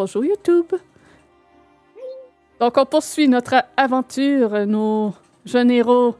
[0.00, 0.72] Bonjour YouTube.
[2.58, 4.66] Donc, on poursuit notre aventure.
[4.66, 5.12] Nos
[5.44, 6.14] jeunes héros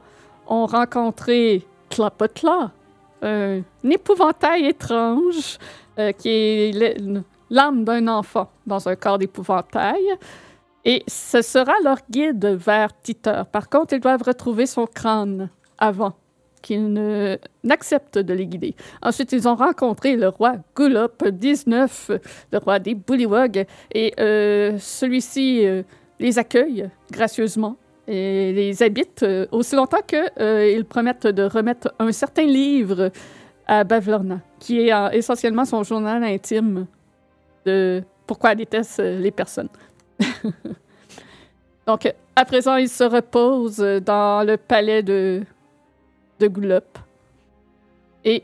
[0.45, 2.69] ont rencontré Tlapotla,
[3.23, 5.57] un épouvantail étrange
[5.97, 6.95] euh, qui est
[7.49, 10.13] l'âme d'un enfant dans un corps d'épouvantail.
[10.85, 13.41] Et ce sera leur guide vers Titer.
[13.51, 16.13] Par contre, ils doivent retrouver son crâne avant
[16.61, 18.75] qu'il ne- n'accepte de les guider.
[19.01, 22.11] Ensuite, ils ont rencontré le roi Gulop 19,
[22.51, 25.83] le roi des Bullywugs, et euh, celui-ci euh,
[26.19, 27.77] les accueille gracieusement
[28.07, 33.11] et les habite euh, aussi longtemps qu'ils promettent de remettre un certain livre
[33.67, 36.87] à Bavlorna, qui est essentiellement son journal intime
[37.65, 39.69] de pourquoi elle déteste les personnes.
[41.87, 45.43] Donc, à présent, il se repose euh, dans le palais de,
[46.41, 46.97] de Goulop.
[48.25, 48.43] Et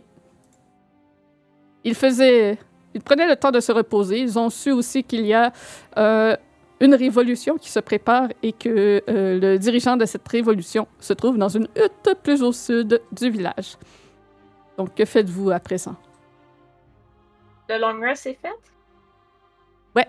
[1.84, 2.58] il faisait.
[2.94, 4.20] Il prenait le temps de se reposer.
[4.20, 5.52] Ils ont su aussi qu'il y a
[5.98, 6.36] euh,
[6.80, 11.38] une révolution qui se prépare et que euh, le dirigeant de cette révolution se trouve
[11.38, 13.78] dans une hutte plus au sud du village.
[14.78, 15.96] Donc, que faites-vous à présent?
[17.70, 18.58] Le long rest est fait?
[19.96, 20.08] Ouais.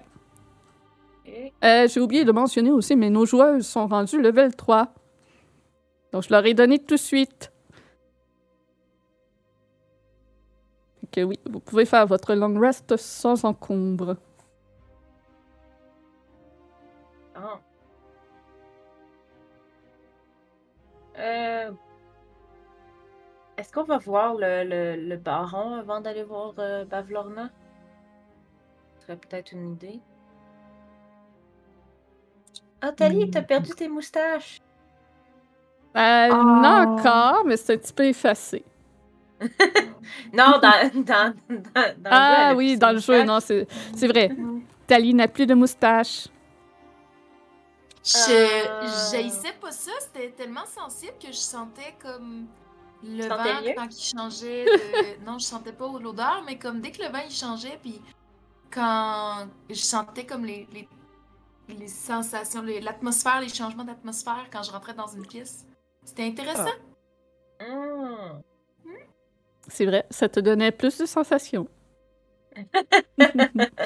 [1.65, 4.89] Euh, J'ai oublié de mentionner aussi, mais nos joueuses sont rendues level 3.
[6.13, 7.51] Donc, je leur ai donné tout de suite.
[11.11, 14.17] Que oui, vous pouvez faire votre long rest sans encombre.
[17.35, 17.61] Ah.
[21.19, 21.73] Euh,
[23.57, 27.51] Est-ce qu'on va voir le, le, le baron avant d'aller voir euh, Bavlorna?
[28.99, 30.01] Ce serait peut-être une idée.
[32.81, 34.61] Ah, Tali, t'as perdu tes moustaches!
[35.97, 36.45] Euh, Oh.
[36.45, 38.65] Non encore, mais c'est un petit peu effacé.
[40.33, 41.35] Non, dans, dans, dans,
[41.75, 44.31] dans le jeu, ah oui, plus dans le jeu, non, c'est c'est vrai.
[44.87, 46.29] Tali n'a plus de moustache.
[48.05, 49.11] Je Euh.
[49.13, 52.47] j'haïssais pas ça, c'était tellement sensible que je sentais comme
[53.05, 53.37] le Tu vent
[53.77, 54.65] quand il changeait
[55.21, 55.25] de...
[55.27, 58.01] non, je sentais pas l'odeur, mais comme dès que le vent il changeait, puis
[58.73, 60.89] quand je sentais comme les, les,
[61.69, 65.67] les sensations, les- l'atmosphère, les changements d'atmosphère quand je rentrais dans une pièce.
[66.05, 66.65] C'était intéressant.
[67.61, 68.41] Hmm.
[69.69, 71.69] C'est vrai, ça te donnait plus de sensations.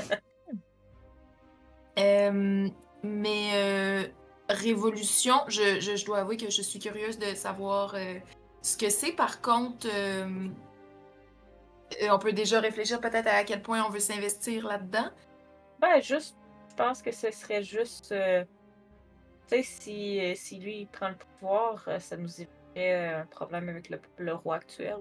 [1.98, 2.68] Euh,
[3.02, 4.04] mais euh,
[4.48, 8.14] Révolution, je, je- je dois avouer que je suis curieuse de savoir euh,
[8.62, 9.12] ce que c'est.
[9.12, 9.86] Par contre,
[12.10, 15.10] on peut déjà réfléchir peut-être à quel point on veut s'investir là-dedans.
[15.80, 16.36] Ben, juste,
[16.70, 18.12] je pense que ce serait juste.
[18.12, 18.44] euh,
[19.48, 23.90] tu sais, si, si lui il prend le pouvoir, ça nous éviterait un problème avec
[23.90, 24.96] le, le roi actuel.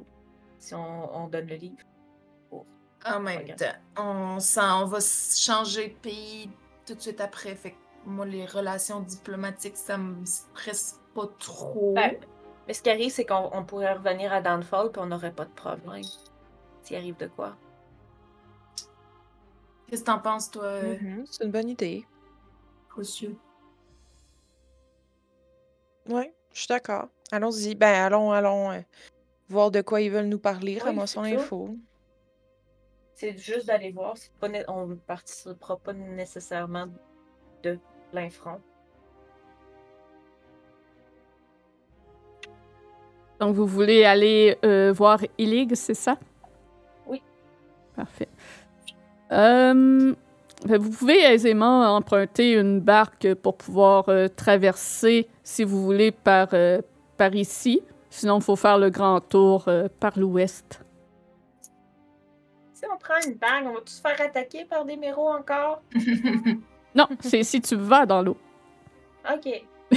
[0.61, 1.75] Si on, on donne le livre.
[3.03, 3.59] En même Regarde.
[3.95, 6.49] temps, on, on va changer de pays
[6.85, 7.55] tout de suite après.
[7.55, 11.93] Fait que moi, les relations diplomatiques, ça me stresse pas trop.
[11.95, 12.15] Ben,
[12.67, 15.45] mais ce qui arrive, c'est qu'on on pourrait revenir à Downfall puis on n'aurait pas
[15.45, 16.03] de problème.
[16.83, 17.57] S'il arrive de quoi.
[19.87, 22.05] Qu'est-ce que t'en penses, toi, euh, Mhm, C'est une bonne idée.
[22.95, 23.35] Rossieux?
[26.07, 27.07] Oui, je suis d'accord.
[27.31, 27.73] Allons-y.
[27.75, 28.79] Ben, allons, allons euh,
[29.51, 31.69] voir de quoi ils veulent nous parler, Oui, ramassons l'info.
[33.13, 34.15] C'est juste d'aller voir.
[34.39, 36.87] Pas on ne participera pas nécessairement
[37.63, 37.77] de
[38.11, 38.59] plein front.
[43.39, 46.17] Donc, vous voulez aller euh, voir Illig, c'est ça?
[47.07, 47.21] Oui.
[47.95, 48.29] Parfait.
[49.31, 50.13] Euh,
[50.65, 56.49] ben, vous pouvez aisément emprunter une barque pour pouvoir euh, traverser, si vous voulez, par,
[56.53, 56.81] euh,
[57.17, 57.81] par ici.
[58.11, 60.83] Sinon, il faut faire le grand tour euh, par l'ouest.
[62.73, 65.81] Si on prend une bague, on va tous se faire attaquer par des méros encore?
[66.93, 68.35] Non, c'est si tu vas dans l'eau.
[69.33, 69.47] Ok.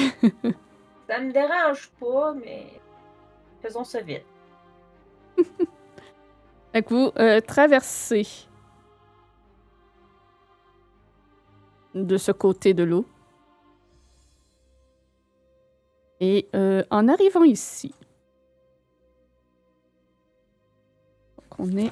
[1.08, 2.80] ça me dérange pas, mais
[3.60, 4.22] faisons ça vite.
[6.72, 8.46] Fait que vous euh, traversez
[11.96, 13.06] de ce côté de l'eau.
[16.20, 17.92] Et euh, en arrivant ici,
[21.58, 21.90] donc on est.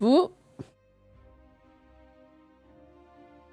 [0.00, 0.30] Vous.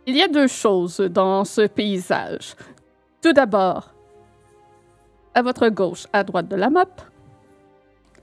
[0.06, 2.56] Il y a deux choses dans ce paysage.
[3.22, 3.94] Tout d'abord,
[5.34, 6.88] à votre gauche, à droite de la map,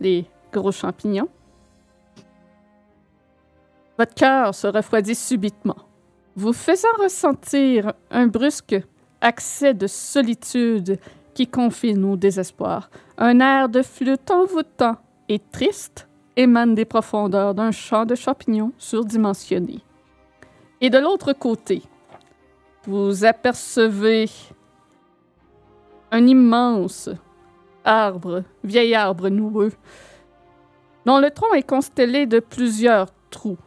[0.01, 1.29] les gros champignons.
[3.97, 5.77] Votre cœur se refroidit subitement,
[6.37, 8.77] vous faisant ressentir un brusque
[9.21, 10.99] accès de solitude
[11.39, 12.91] qui confine au désespoir.
[13.17, 14.97] Un air de flûte envoûtant
[15.29, 19.79] et triste émane des profondeurs d'un champ de champignons surdimensionné.
[20.81, 21.85] Et de l'autre côté,
[22.89, 24.29] vous apercevez
[26.11, 27.09] un immense
[27.85, 29.75] arbre, vieil arbre noueux,
[31.07, 33.59] dont le tronc est constellé de plusieurs trous.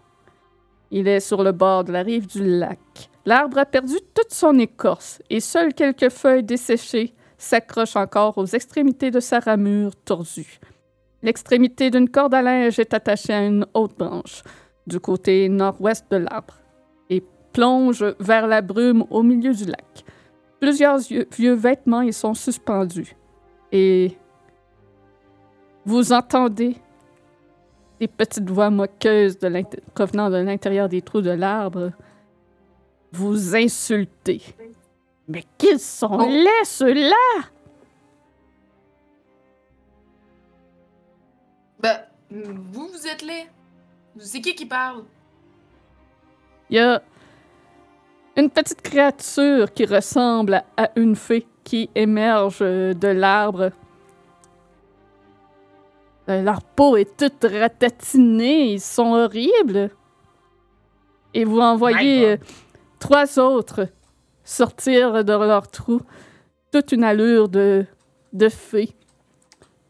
[0.91, 2.79] Il est sur le bord de la rive du lac.
[3.25, 9.09] L'arbre a perdu toute son écorce et seules quelques feuilles desséchées s'accrochent encore aux extrémités
[9.09, 10.59] de sa ramure tordue.
[11.23, 14.43] L'extrémité d'une corde à linge est attachée à une haute branche
[14.85, 16.55] du côté nord-ouest de l'arbre
[17.09, 20.05] et plonge vers la brume au milieu du lac.
[20.59, 23.15] Plusieurs vieux, vêtements y sont suspendus
[23.71, 24.15] et
[25.85, 26.75] vous entendez
[27.99, 29.39] des petites voix moqueuses
[29.95, 31.91] provenant de l'intérieur des trous de l'arbre
[33.11, 34.41] vous insulter.
[35.27, 36.27] Mais qu'ils sont Oh.
[36.27, 37.41] laids, ceux-là!
[41.79, 43.43] Ben, vous, vous êtes là.
[44.19, 45.03] C'est qui qui parle?
[46.69, 47.01] Il y a
[48.37, 53.71] une petite créature qui ressemble à- une fée qui émerge de l'arbre.
[56.29, 59.89] Euh, Leur peau est toute ratatinée, ils sont horribles.
[61.33, 62.37] Et vous en voyez euh,
[62.99, 63.87] trois autres
[64.51, 66.01] sortir de leur trou,
[66.71, 67.85] toute une allure de,
[68.33, 68.93] de fée.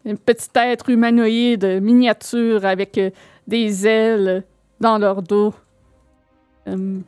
[0.06, 3.10] Un petit être humanoïde miniature avec euh,
[3.48, 4.44] des ailes
[4.80, 5.54] dans leur dos.
[6.68, 7.04] Hum.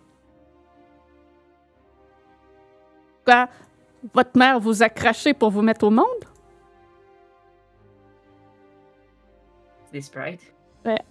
[3.26, 3.48] Quoi?
[4.14, 6.24] Votre mère vous a craché pour vous mettre au monde?
[9.92, 10.54] Des sprites.
[10.86, 11.02] Ouais.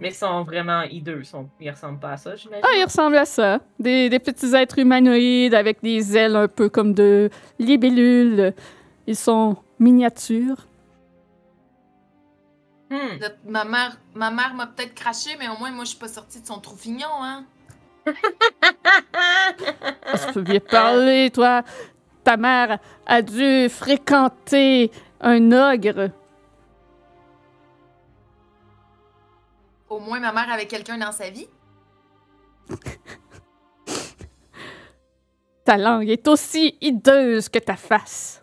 [0.00, 1.18] Mais ils sont vraiment hideux.
[1.20, 1.48] Ils, sont...
[1.60, 2.64] ils ressemblent pas à ça, j'imagine.
[2.64, 3.60] Ah, ils ressemblent à ça.
[3.78, 8.54] Des, des petits êtres humanoïdes avec des ailes un peu comme de libellules.
[9.06, 10.66] Ils sont miniatures.
[12.90, 13.18] Hmm.
[13.46, 16.40] Ma mère, ma mère m'a peut-être craché, mais au moins, moi, je suis pas sortie
[16.40, 17.44] de son trou fignon, hein?
[20.26, 21.62] Tu peux bien parler, toi?
[22.24, 24.90] Ta mère a dû fréquenter
[25.20, 26.10] un ogre.
[29.88, 31.48] Au moins, ma mère avait quelqu'un dans sa vie.
[35.64, 38.42] Ta langue est aussi hideuse que ta face.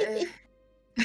[0.00, 0.24] Euh...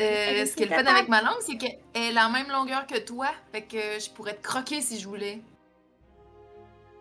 [0.00, 2.88] euh, ce qui est le fun avec ma langue, c'est qu'elle est la même longueur
[2.88, 3.28] que toi.
[3.52, 5.40] Fait que je pourrais te croquer si je voulais.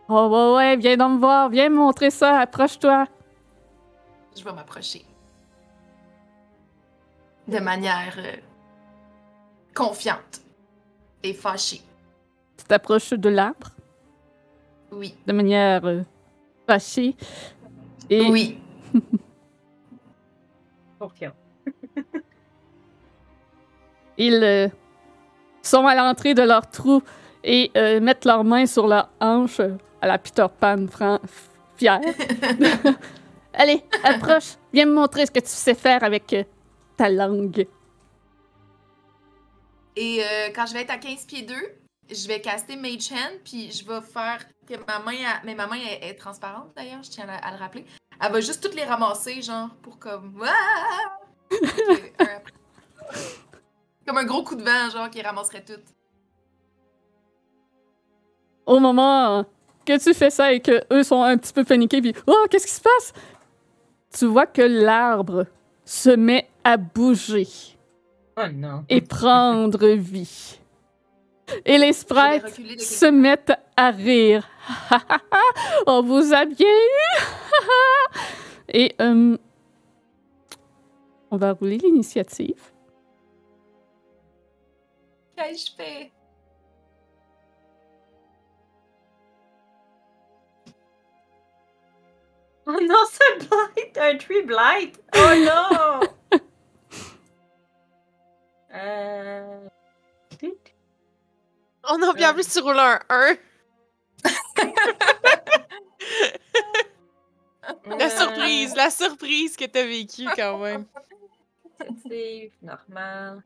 [0.07, 3.07] Oh, ouais, ouais, viens donc me voir, viens me montrer ça, approche-toi.
[4.37, 5.03] Je vais m'approcher.
[7.51, 8.35] De manière euh,
[9.75, 10.41] confiante
[11.23, 11.81] et fâchée.
[12.57, 13.69] Tu t'approches de l'arbre?
[14.93, 15.15] Oui.
[15.25, 16.01] de manière euh,
[16.67, 17.15] fâchée.
[18.09, 18.57] Et Oui.
[20.99, 21.31] Confiant.
[24.17, 24.67] ils euh,
[25.61, 27.01] sont à l'entrée de leur trou
[27.43, 31.19] et euh, mettent leurs mains sur leurs hanches euh, à la Peter Pan fran-
[31.77, 32.01] fière.
[33.53, 36.43] Allez, approche, viens me montrer ce que tu sais faire avec euh,
[37.01, 37.67] ta langue.
[39.95, 41.55] Et euh, quand je vais être à 15 pieds 2,
[42.11, 45.65] je vais caster Mage Hand, puis je vais faire que ma main, a- mais ma
[45.67, 47.85] main est, est transparente d'ailleurs, je tiens à, à le rappeler.
[48.23, 50.43] Elle va juste toutes les ramasser, genre, pour comme.
[50.47, 51.17] Ah!
[51.49, 51.59] Puis,
[52.19, 52.53] un après-
[54.07, 55.83] comme un gros coup de vent, genre, qui ramasserait toutes.
[58.65, 59.43] Au moment
[59.85, 62.67] que tu fais ça et que eux sont un petit peu paniqués, puis oh, qu'est-ce
[62.67, 63.11] qui se passe?
[64.17, 65.45] Tu vois que l'arbre
[65.83, 67.47] se met à bouger
[68.37, 68.85] Oh non.
[68.89, 70.57] et prendre vie.
[71.65, 74.47] Et les sprites se mettent à rire.
[75.87, 77.21] On vous a bien eu!
[78.73, 79.37] Et euh,
[81.29, 82.61] on va rouler l'initiative.
[85.35, 86.09] Qu'ai-je fait?
[92.65, 93.97] Oh non, c'est blight!
[93.97, 94.99] Un tree blight!
[95.15, 95.99] Oh non!
[98.73, 99.67] Euh...
[101.89, 103.35] Oh non, puis en plus, tu roules un 1.
[107.97, 110.85] La surprise, la surprise que t'as vécue quand même.
[112.07, 113.43] C'est normal.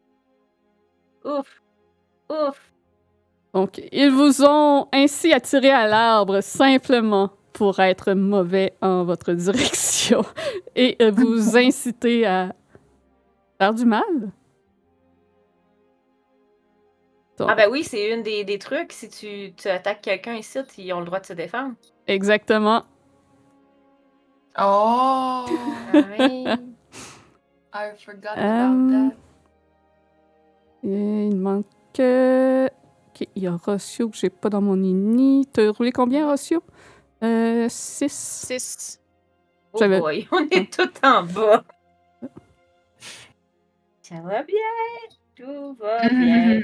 [1.23, 1.61] Ouf!
[2.29, 2.71] Ouf!
[3.53, 10.23] Donc, ils vous ont ainsi attiré à l'arbre simplement pour être mauvais en votre direction
[10.75, 12.53] et euh, vous inciter à
[13.57, 14.03] faire du mal?
[17.37, 18.93] Donc, Ah ben oui, c'est une des, des trucs.
[18.93, 21.75] Si tu, tu attaques quelqu'un ici, ils ont le droit de se défendre.
[22.07, 22.83] Exactement.
[24.57, 25.45] Oh!
[25.93, 26.45] Oui.
[27.73, 29.15] I forgot Um, about that.
[30.87, 31.65] Et il manque.
[31.99, 32.67] euh,
[33.09, 35.45] Ok, il y a Rossio que j'ai pas dans mon ini.
[35.51, 36.63] T'as roulé combien, Rossio?
[37.23, 38.11] Euh, 6.
[38.47, 39.01] 6.
[39.73, 41.63] Oh J'avais- boy, on est tout en bas.
[44.01, 44.55] Ça va bien?
[45.35, 46.61] Tout va bien.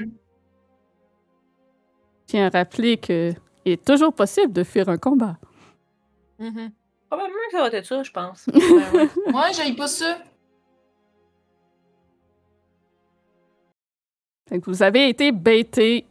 [2.32, 3.34] Tiens à rappeler que
[3.66, 5.36] il est toujours possible de fuir un combat.
[6.38, 6.72] Mhm.
[7.10, 8.46] Probablement que ça va être ça, je pense.
[8.46, 9.34] Ben ouais.
[9.34, 10.16] Ouais, j'aille pas ça.
[14.48, 16.06] Fait que vous avez été baités.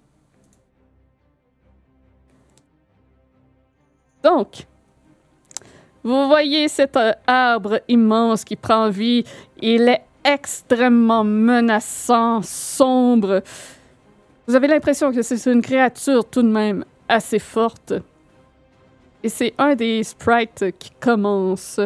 [4.21, 4.67] Donc,
[6.03, 9.23] vous voyez cet euh, arbre immense qui prend vie.
[9.59, 13.41] Il est extrêmement menaçant, sombre.
[14.51, 17.93] Vous avez l'impression que c'est une créature tout de même assez forte.
[19.23, 21.79] Et c'est un des sprites qui commence.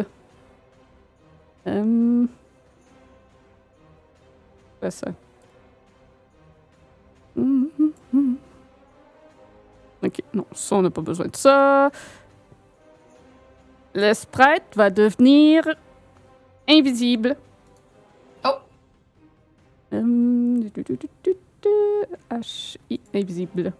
[1.64, 2.26] Hum...
[4.80, 5.06] Quoi ça?
[7.36, 7.70] Hum,
[8.12, 8.36] hum.
[10.02, 11.92] Ok, non, ça, on n'a pas besoin de ça.
[13.94, 15.62] Le sprite va devenir
[16.68, 17.36] invisible.
[18.44, 18.58] Oh.
[19.92, 20.68] Hum,
[22.30, 23.72] H-I, invisible.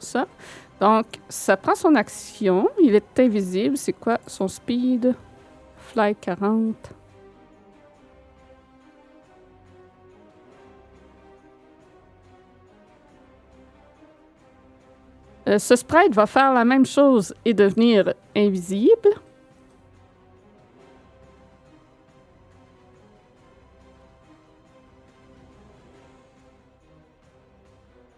[0.00, 0.26] Ça.
[0.80, 2.68] Donc, ça prend son action.
[2.82, 3.76] Il est invisible.
[3.76, 5.14] C'est quoi son speed?
[5.78, 6.92] Fly 40.
[15.48, 19.10] Euh, ce sprite va faire la même chose et devenir invisible.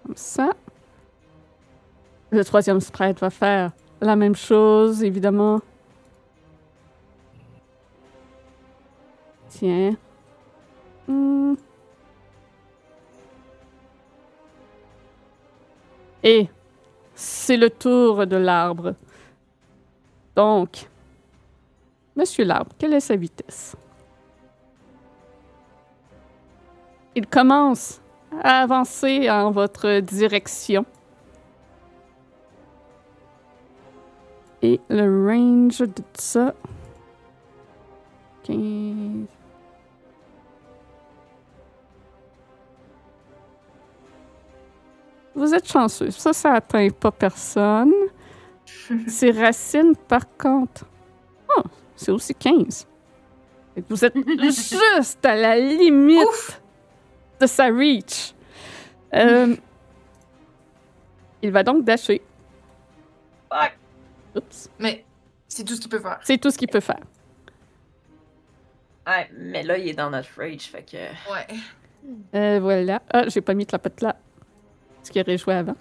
[0.06, 0.52] Comme ça.
[2.30, 5.60] Le troisième sprite va faire la même chose, évidemment.
[9.50, 9.96] Tiens.
[11.06, 11.54] Hmm.
[16.22, 16.48] Et
[17.20, 18.94] c'est le tour de l'arbre.
[20.36, 20.88] Donc,
[22.18, 23.76] Monsieur l'arbre, quelle est sa vitesse?
[27.14, 28.00] Il commence
[28.42, 30.84] à avancer en votre direction.
[34.62, 36.54] Et le range de ça.
[38.42, 39.37] 15.
[45.38, 46.10] Vous êtes chanceux.
[46.10, 47.92] Ça, ça atteint pas personne.
[49.06, 50.84] Ses racines, par contre.
[51.56, 51.62] Oh,
[51.94, 52.86] c'est aussi 15.
[53.74, 56.60] Fait que Vous êtes juste à la limite Ouf!
[57.40, 58.34] de sa reach.
[59.14, 59.54] Euh,
[61.40, 62.20] il va donc dasher.
[63.48, 63.78] Fuck.
[64.34, 64.70] Oups.
[64.80, 65.04] Mais
[65.46, 66.18] c'est tout ce qu'il peut faire.
[66.24, 67.00] C'est tout ce qu'il peut faire.
[69.06, 70.96] Ouais, mais là, il est dans notre rage, fait que.
[71.32, 71.46] Ouais.
[72.34, 73.00] Euh, voilà.
[73.10, 74.16] Ah, j'ai pas mis de la là.
[75.02, 75.76] Ce qui aurait joué avant.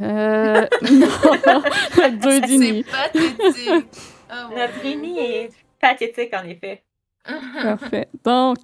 [0.00, 0.66] Euh.
[0.82, 1.62] non.
[2.20, 2.84] Deux C'est dîners.
[2.84, 3.86] pathétique.
[4.28, 4.90] Oh, Notre Dieu.
[4.90, 5.50] Rini est
[5.80, 6.82] pathétique, en effet.
[7.62, 8.08] Parfait.
[8.24, 8.58] Donc,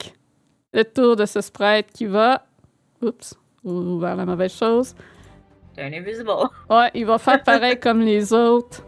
[0.73, 2.45] le tour de ce sprite qui va.
[3.00, 4.93] Oups, ouvert la mauvaise chose.
[5.76, 6.33] C'est un invisible.
[6.69, 8.85] Ouais, il va faire pareil comme les autres.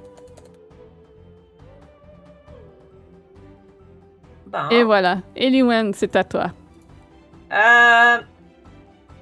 [4.47, 4.69] Bon.
[4.73, 5.19] Et voilà.
[5.37, 6.51] Eliwen, c'est à toi.
[7.55, 8.19] Euh.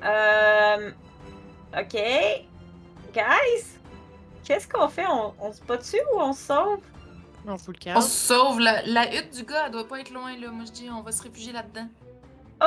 [0.05, 0.91] Euh.
[1.79, 1.95] Ok.
[3.13, 3.79] Guys,
[4.45, 5.07] qu'est-ce qu'on fait?
[5.07, 6.81] On, on se bat dessus ou on se sauve?
[7.47, 8.61] On fout le On se sauve.
[8.61, 10.49] La, la hutte du gars, elle doit pas être loin, là.
[10.51, 11.89] Moi, je dis, on va se réfugier là-dedans.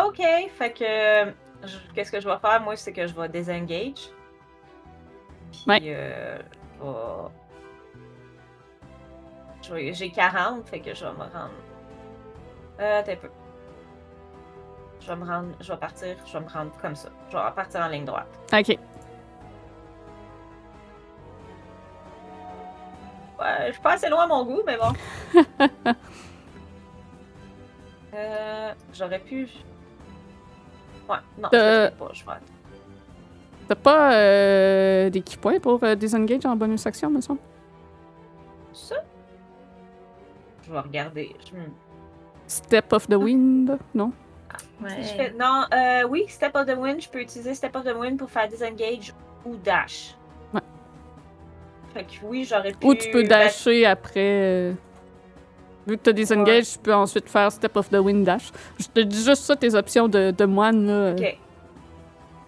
[0.06, 0.22] Ok,
[0.58, 1.32] fait que.
[1.96, 2.62] Qu'est-ce que je vais faire?
[2.62, 4.10] Moi, c'est que je vais désengage.
[5.52, 5.80] Puis, Ouais.
[5.86, 6.38] euh,
[9.94, 11.50] J'ai 40, fait que je vais me rendre.
[12.80, 13.30] Euh, attends un peu.
[15.06, 15.50] Je vais me rendre.
[15.62, 16.16] Je vais partir.
[16.26, 17.10] Je vais me rendre comme ça.
[17.30, 18.28] Je vais partir en ligne droite.
[18.52, 18.70] OK.
[23.40, 24.94] Ouais, je suis pas assez loin à mon goût, mais bon.
[28.16, 29.48] euh, J'aurais pu.
[31.08, 32.10] Ouais, non, je pas.
[32.14, 32.32] Je vais.
[33.68, 37.40] T'as pas euh, des key points pour euh, disengage en bonus action, me semble?
[38.74, 38.96] Ça?
[40.66, 41.36] Je vais regarder.
[41.46, 41.56] Je,
[42.48, 43.78] Step of the Wind?
[43.94, 44.12] Non?
[44.82, 47.96] Je fais- Non, euh, oui, Step of the Wind, je peux utiliser Step of the
[47.96, 49.14] Wind pour faire disengage
[49.46, 50.16] ou dash.
[50.54, 50.62] Ouais.
[51.94, 52.86] Fait que oui, j'aurais pu.
[52.88, 54.14] Ou tu peux dasher après.
[54.44, 54.74] euh,
[55.88, 58.52] Vu que tu as disengage, tu peux ensuite faire Step of the Wind Dash.
[58.80, 61.38] Je te dis juste ça, tes options de, de moine, là, Ok.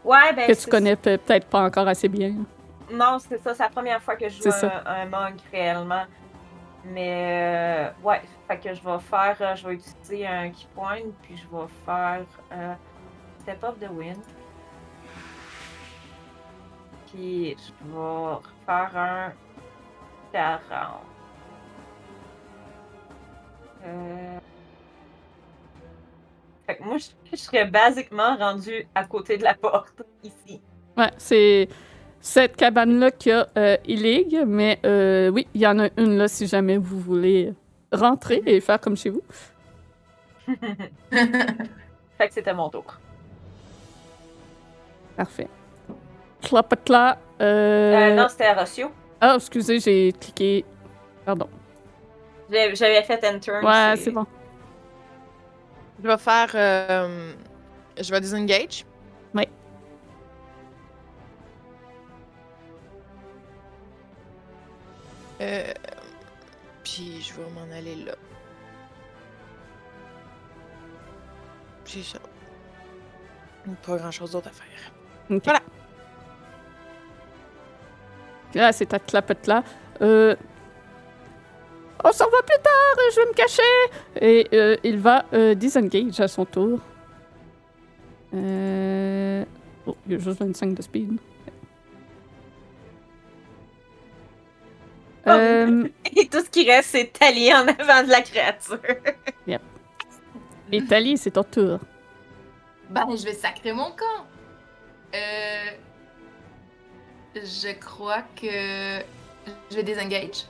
[0.06, 0.48] Ouais, ben.
[0.48, 2.34] que tu connais pe- peut-être pas encore assez bien.
[2.92, 6.04] Non, c'est ça, c'est la première fois que je joue un, un monk réellement.
[6.90, 11.02] Mais euh, ouais, fait que je vais faire, euh, je vais utiliser un key point,
[11.22, 12.74] puis je vais faire euh,
[13.40, 14.24] Step of the Wind.
[17.08, 19.34] Puis je vais faire un
[20.32, 20.62] 40.
[23.86, 24.40] Euh...
[26.66, 30.62] Fait que moi, je, je serais basiquement rendu à côté de la porte, ici.
[30.98, 31.70] Ouais, c'est
[32.28, 36.18] cette cabane-là qu'il y a euh, Illig, mais euh, oui, il y en a une
[36.18, 37.54] là si jamais vous voulez
[37.94, 39.22] rentrer et faire comme chez vous.
[41.10, 42.84] Fait que c'était mon tour.
[45.16, 45.48] Parfait.
[46.42, 47.18] Clopotla.
[47.40, 48.12] Euh...
[48.12, 48.92] Euh, non, c'était Rossio.
[49.22, 50.66] Ah, excusez, j'ai cliqué.
[51.26, 51.48] Pardon.
[52.52, 53.60] J'avais j'avais fait Enter.
[53.64, 54.26] Ouais, c'est bon.
[56.04, 56.52] Je vais faire.
[56.56, 57.32] euh,
[58.02, 58.86] je vais disengage.
[59.34, 59.48] Oui.
[65.42, 65.74] Euh,
[66.84, 68.16] puis je vais m'en aller là.
[71.86, 72.20] C'est ça.
[73.86, 74.92] Pas grand chose d'autre à faire.
[75.30, 75.44] Ok.
[75.44, 75.62] Voilà.
[78.54, 79.64] Là, c'est à Clopotla.
[80.02, 80.36] Euh...
[82.04, 83.62] On s'en va plus tard, je vais me cacher.
[84.22, 86.80] Et euh, il va euh, disengage à son tour.
[88.34, 89.44] Euh...
[89.86, 91.18] Oh, il y a juste 25 de speed.
[95.28, 98.80] Euh, Et tout ce qui reste, c'est Tali en avant de la créature.
[100.72, 101.80] et Tali, c'est ton tour.
[102.90, 104.26] Ben, je vais sacrer mon camp.
[105.16, 105.72] Euh...
[107.36, 109.02] Je crois que
[109.70, 110.46] je vais désengage.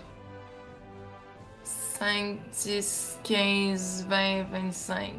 [1.63, 5.13] 5, 10, 15, 20, 25.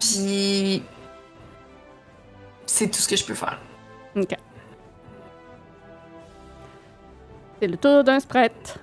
[0.00, 0.82] Puis...
[2.66, 3.60] C'est tout ce que je peux faire.
[4.16, 4.34] Ok.
[7.64, 8.78] C'est le tour d'un sprite.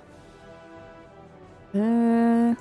[1.76, 2.52] Euh...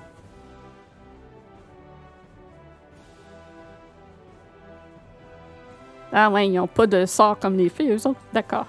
[6.14, 8.20] Ah ouais, ils n'ont pas de sort comme les filles, eux autres.
[8.32, 8.68] D'accord.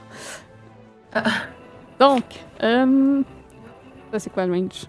[2.01, 2.25] Donc,
[2.62, 3.23] euh...
[4.11, 4.87] ça c'est quoi le range?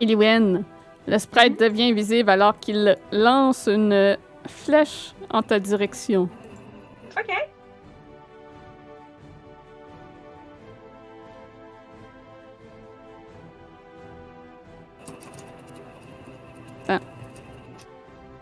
[0.00, 0.64] Eliwen,
[1.06, 6.28] le sprite devient visible alors qu'il lance une flèche en ta direction.
[7.16, 7.32] ok.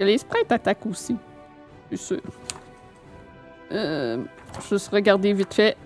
[0.00, 1.16] Et les sprites attaquent aussi.
[1.90, 2.20] Je suis sûr.
[3.70, 4.24] Euh,
[4.68, 5.76] juste regarder vite fait.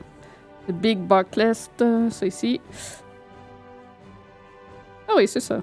[0.68, 2.60] Le Big Barklest, euh, c'est ici.
[5.08, 5.60] Ah oui, c'est ça.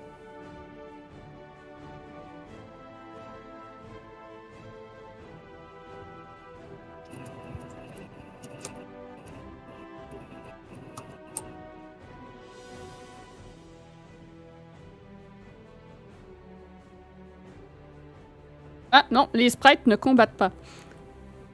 [18.92, 20.52] Ah non, les sprites ne combattent pas.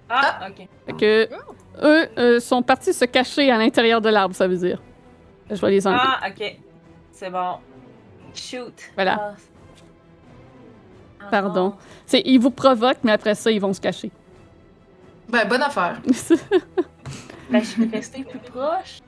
[0.09, 0.67] Ah, ok.
[0.85, 1.29] Fait que
[1.83, 4.81] eux euh, sont partis se cacher à l'intérieur de l'arbre, ça veut dire.
[5.49, 6.01] Je vais les enlever.
[6.03, 6.57] Ah, ok.
[7.11, 7.57] C'est bon.
[8.33, 8.73] Shoot.
[8.95, 9.17] Voilà.
[9.19, 9.35] Ah.
[11.19, 11.63] Ah, Pardon.
[11.69, 11.75] non.
[12.05, 14.11] C'est, ils vous provoquent, mais après ça, ils vont se cacher.
[15.29, 15.99] Ben, bonne affaire.
[17.49, 18.99] Ben, je suis restée plus proche.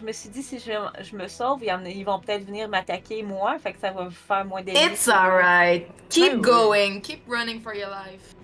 [0.00, 3.58] Je me suis dit, si je, je me sauve, ils vont peut-être venir m'attaquer moi,
[3.58, 4.94] fait que ça va faire moins d'ennemis.
[4.94, 5.86] It's alright.
[6.08, 7.00] Keep Ouais, going.
[7.02, 8.34] Keep running for your life.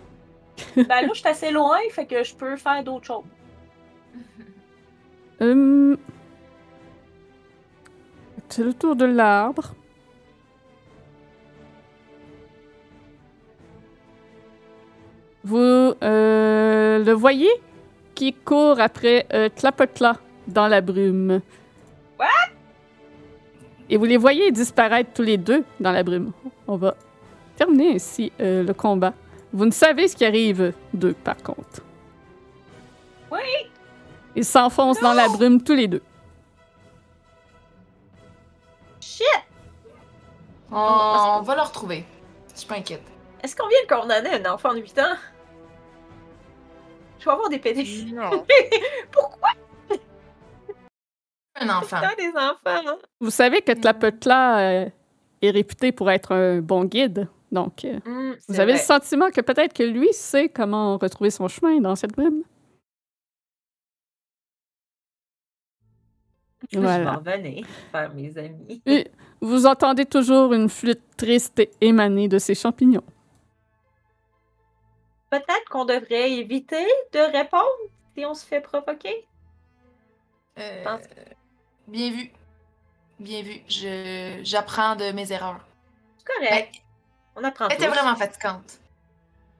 [0.76, 3.24] Ben là, je suis assez loin, fait que je peux faire d'autres choses.
[5.38, 5.98] Hum.
[8.48, 9.74] C'est le tour de l'arbre.
[15.44, 15.58] Vous
[16.02, 17.50] euh, le voyez
[18.14, 20.16] qui court après euh, Tlapotla
[20.46, 21.40] dans la brume.
[22.18, 22.26] What?
[23.88, 26.32] Et vous les voyez disparaître tous les deux dans la brume.
[26.66, 26.96] On va
[27.56, 29.12] terminer ainsi euh, le combat.
[29.52, 31.82] Vous ne savez ce qui arrive d'eux, par contre.
[33.30, 33.70] Oui!
[34.34, 36.02] Ils s'enfoncent dans la brume tous les deux.
[39.00, 39.24] Shit!
[40.70, 42.04] On, on va le retrouver.
[42.52, 43.02] Je suis pas inquiète.
[43.42, 45.16] Est-ce qu'on vient de condamner un enfant de 8 ans?
[47.20, 48.14] Je vais avoir des pédophiles.
[48.14, 48.44] Non.
[49.12, 49.50] Pourquoi?
[51.60, 51.96] Un enfant.
[52.00, 52.88] putain des enfants?
[52.88, 52.98] hein?
[53.20, 54.88] Vous savez que Tlapotla euh,
[55.42, 59.40] est réputé pour être un bon guide Donc, euh, Hmm, vous avez le sentiment que
[59.40, 62.42] peut-être que lui sait comment retrouver son chemin dans cette brume.
[66.72, 67.04] Je Voilà.
[67.20, 68.82] vais revenir faire mes amis.
[68.86, 73.04] Et vous entendez toujours une flûte triste émaner de ces champignons.
[75.30, 77.64] Peut-être qu'on devrait éviter de répondre
[78.16, 79.26] si on se fait provoquer.
[80.58, 81.02] Euh, pense-
[81.88, 82.30] bien vu.
[83.18, 83.60] Bien vu.
[83.68, 85.60] Je, j'apprends de mes erreurs.
[86.18, 86.74] C'est correct.
[87.34, 87.94] On apprend Elle était tous.
[87.94, 88.78] vraiment fatigante.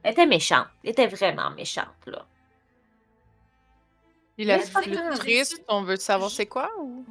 [0.03, 0.67] Elle était méchante.
[0.83, 2.25] Elle était vraiment méchante, là.
[4.35, 5.19] Puis la Mais c'est pas grave.
[5.67, 7.03] on veut savoir c'est quoi ou?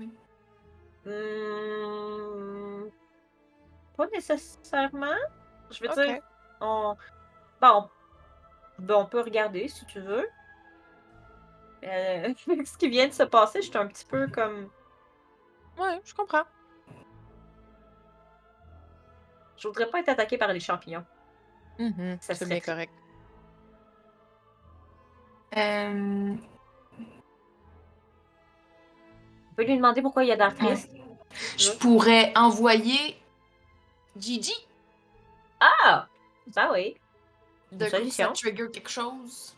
[1.05, 2.89] Hmm,
[3.97, 5.15] Pas nécessairement.
[5.71, 5.97] Je veux Ok.
[6.07, 6.21] dire,
[6.61, 6.97] on...
[7.61, 7.89] Bon,
[8.79, 10.29] ben, on peut regarder si tu veux.
[11.85, 12.33] Euh,
[12.65, 14.69] ce qui vient de se passer, j'étais un petit peu comme...
[15.79, 16.45] Ouais, je comprends.
[19.57, 21.05] Je voudrais pas être attaquée par les champignons.
[21.79, 22.93] Mhm, Ça C'est serait correct.
[25.57, 26.35] Euh,
[29.51, 30.91] On peut lui demander pourquoi il y a d'air triste.
[31.57, 33.17] je pourrais envoyer
[34.17, 34.55] Gigi.
[35.61, 36.09] Ah!
[36.55, 36.97] Ben oui.
[37.73, 39.55] De coup, ça trigger quelque chose.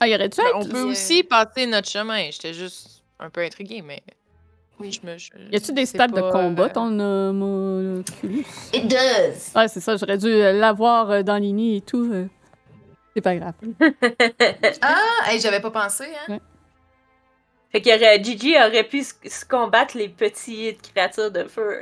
[0.00, 2.30] Ah, il aurait dû Ben, on peut aussi passer notre chemin.
[2.30, 4.02] J'étais juste un peu intriguée, mais.
[4.80, 4.90] Oui.
[4.92, 8.44] Je me, je- Y a-tu des stades de combat, euh, ton homoculus?
[8.72, 9.52] It does!
[9.54, 12.10] Ouais, c'est ça, j'aurais dû euh, l'avoir euh, dans l'ini et tout.
[12.12, 12.26] euh.
[13.14, 13.54] C'est pas grave.
[14.82, 16.38] Ah, hey, j'avais pas pensé, hein?
[17.70, 19.14] fait que aurait- Gigi aurait pu se,
[19.48, 21.80] combattre les petites créatures de feu.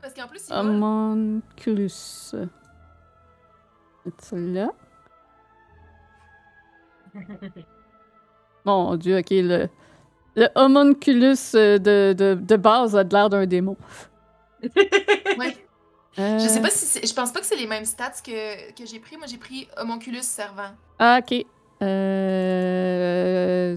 [0.00, 0.54] Parce qu'en plus, il.
[0.54, 1.90] Homunculus.
[4.18, 4.68] C'est là.
[8.64, 9.68] Mon dieu, ok, le,
[10.36, 13.76] le homunculus euh, de, de, de base a de l'air d'un démon.
[15.38, 15.56] Ouais.
[16.18, 17.04] Euh, Je sais pas si c'est...
[17.06, 19.16] Je pense pas que c'est les mêmes stats que, que j'ai pris.
[19.16, 20.70] Moi, j'ai pris Homunculus Servant.
[20.98, 21.44] Ah, ok.
[21.82, 23.76] Euh,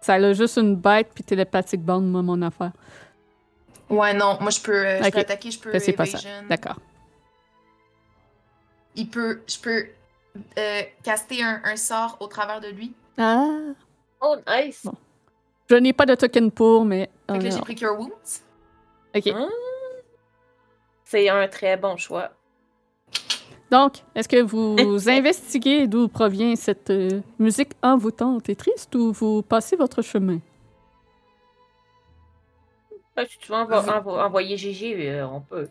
[0.00, 2.72] Ça a juste une bête puis télépathique bande, moi, mon affaire.
[3.88, 4.38] Ouais, non.
[4.40, 6.18] Moi, je peux, euh, je peux attaquer, je peux c'est pas ça.
[6.18, 6.46] evasion.
[6.48, 6.78] D'accord.
[8.94, 9.42] Il peut...
[9.48, 9.86] Je peux
[10.56, 12.94] euh, caster un, un sort au travers de lui.
[13.18, 13.48] Ah.
[14.20, 14.82] oh, nice!
[14.84, 14.94] Bon.
[15.70, 17.08] Je n'ai pas de token pour, mais.
[17.30, 18.42] Fait que là, euh, j'ai pris Cure Wounds.
[19.16, 19.26] ok.
[19.28, 19.48] Hein?
[21.04, 22.30] C'est un très bon choix.
[23.70, 29.42] Donc, est-ce que vous investiguez d'où provient cette euh, musique envoûtante et triste ou vous
[29.42, 30.40] passez votre chemin?
[33.16, 35.68] Ah, Si tu veux envo- envo- envoyer Gigi, euh, on peut.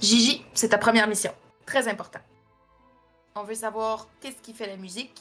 [0.00, 1.32] Gigi, c'est ta première mission.
[1.66, 2.20] Très important.
[3.34, 5.20] On veut savoir qu'est-ce qui fait la musique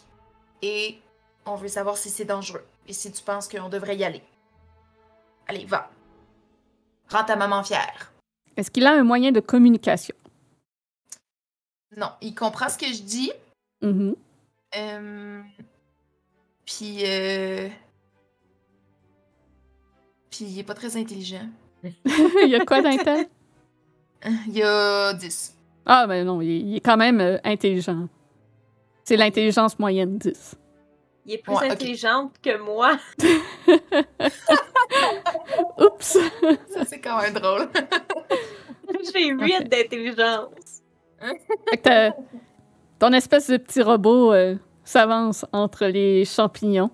[0.62, 1.00] et
[1.48, 4.22] on veut savoir si c'est dangereux et si tu penses qu'on devrait y aller.
[5.48, 5.90] Allez, va.
[7.10, 8.12] Rends ta maman fière.
[8.56, 10.16] Est-ce qu'il a un moyen de communication?
[11.96, 13.32] Non, il comprend ce que je dis.
[13.82, 14.16] Mhm.
[14.76, 15.42] Euh...
[16.66, 17.70] Puis, euh...
[20.30, 21.48] Puis, il est pas très intelligent.
[21.84, 23.28] il y a quoi d'intel?
[24.48, 25.56] Il y a 10.
[25.86, 28.10] Ah, ben non, il est, il est quand même euh, intelligent.
[29.06, 30.58] C'est l'intelligence moyenne 10.
[31.28, 32.98] Il est plus Ouais, intelligente que moi.
[35.78, 36.18] Oups!
[36.70, 37.68] Ça, c'est quand même drôle.
[39.14, 40.82] J'ai 8 d'intelligence.
[41.70, 42.14] Fait que t'as-
[43.00, 46.90] ton espèce de petit robot euh, s'avance entre les champignons.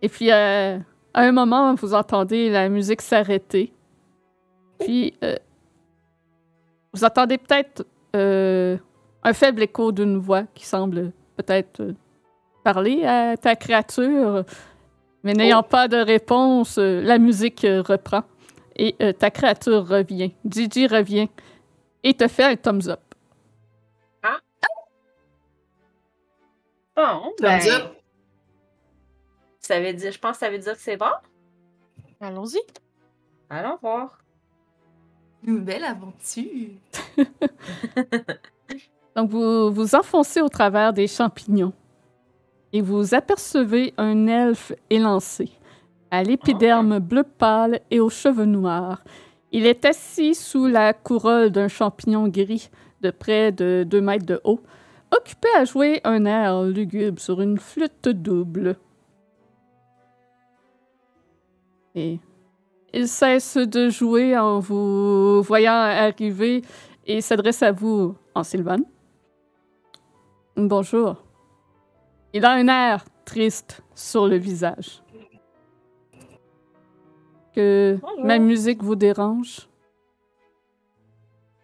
[0.00, 0.78] Et puis, euh,
[1.14, 3.72] à un moment, vous entendez la musique s'arrêter.
[4.80, 5.36] Puis, euh,
[6.94, 7.84] vous entendez peut-être
[8.16, 8.76] euh,
[9.22, 11.94] un faible écho d'une voix qui semble peut-être euh,
[12.62, 14.44] parler à ta créature.
[15.24, 18.22] Mais n'ayant pas de réponse, euh, la musique euh, reprend.
[18.74, 20.32] Et euh, ta créature revient.
[20.44, 21.28] Gigi revient
[22.02, 23.00] et te fait un thumbs up.
[26.94, 27.96] Bon, Thumbs ben, up.
[29.60, 31.06] ça veut dire, je pense que ça veut dire que c'est bon.
[32.20, 32.60] Allons-y.
[33.48, 34.18] Allons voir.
[35.44, 36.70] Une belle aventure.
[39.16, 41.72] Donc, vous vous enfoncez au travers des champignons
[42.72, 45.50] et vous apercevez un elfe élancé,
[46.10, 49.02] à l'épiderme bleu pâle et aux cheveux noirs.
[49.52, 52.70] Il est assis sous la couronne d'un champignon gris
[53.02, 54.60] de près de 2 mètres de haut,
[55.14, 58.76] occupé à jouer un air lugubre sur une flûte double.
[61.94, 62.18] Et
[62.94, 66.62] il cesse de jouer en vous voyant arriver
[67.06, 68.84] et s'adresse à vous en sylvane.
[70.56, 71.31] Bonjour.
[72.32, 75.02] Il a un air triste sur le visage.
[77.54, 78.24] Que Bonjour.
[78.24, 79.68] ma musique vous dérange?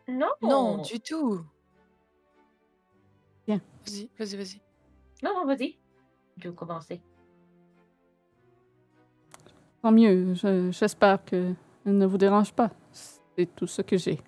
[0.06, 0.28] Non.
[0.42, 1.40] Non, du tout.
[3.46, 3.60] Bien.
[3.86, 4.60] Vas-y, vas-y, vas-y.
[5.22, 5.76] Non, non, vas-y.
[6.36, 7.00] Je vais commencer.
[9.82, 10.34] Tant mieux.
[10.34, 11.54] je- J'espère que
[11.86, 12.70] elle ne vous dérange pas.
[12.92, 14.18] C'est tout ce que j'ai.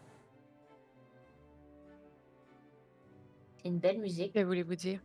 [3.59, 4.33] C'est une belle musique.
[4.33, 5.01] Que voulez-vous dire?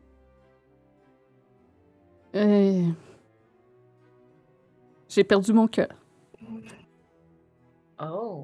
[2.36, 2.89] Euh,
[5.08, 5.88] J'ai perdu mon cœur.
[8.02, 8.43] Oh.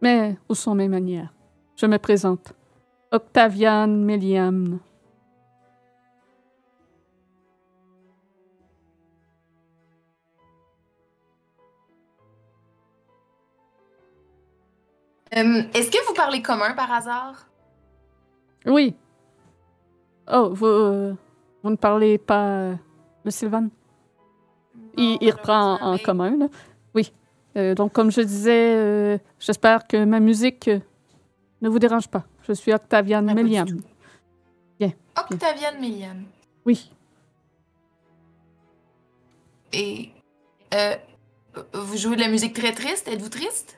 [0.00, 1.32] Mais où sont mes manières?
[1.76, 2.54] Je me présente.
[3.12, 4.78] Octaviane Méliam.
[15.36, 17.46] Euh, Est-ce que vous parlez commun par hasard?
[18.64, 18.94] Oui.
[20.32, 21.14] Oh, vous, euh,
[21.66, 22.74] vous ne parlez pas euh,
[23.24, 23.68] de Sylvain?
[24.96, 26.46] Il, reprend en, commun, là.
[26.94, 27.12] Oui.
[27.56, 30.78] Euh, donc, comme je disais, euh, j'espère que ma musique euh,
[31.62, 32.24] ne vous dérange pas.
[32.46, 33.66] Je suis Octaviane Méliam.
[33.66, 33.82] tout.
[35.18, 36.24] Octaviane Méliane.
[36.64, 36.90] Oui.
[39.72, 40.10] Et
[41.72, 43.08] vous jouez de la musique très triste?
[43.08, 43.76] Êtes-vous triste?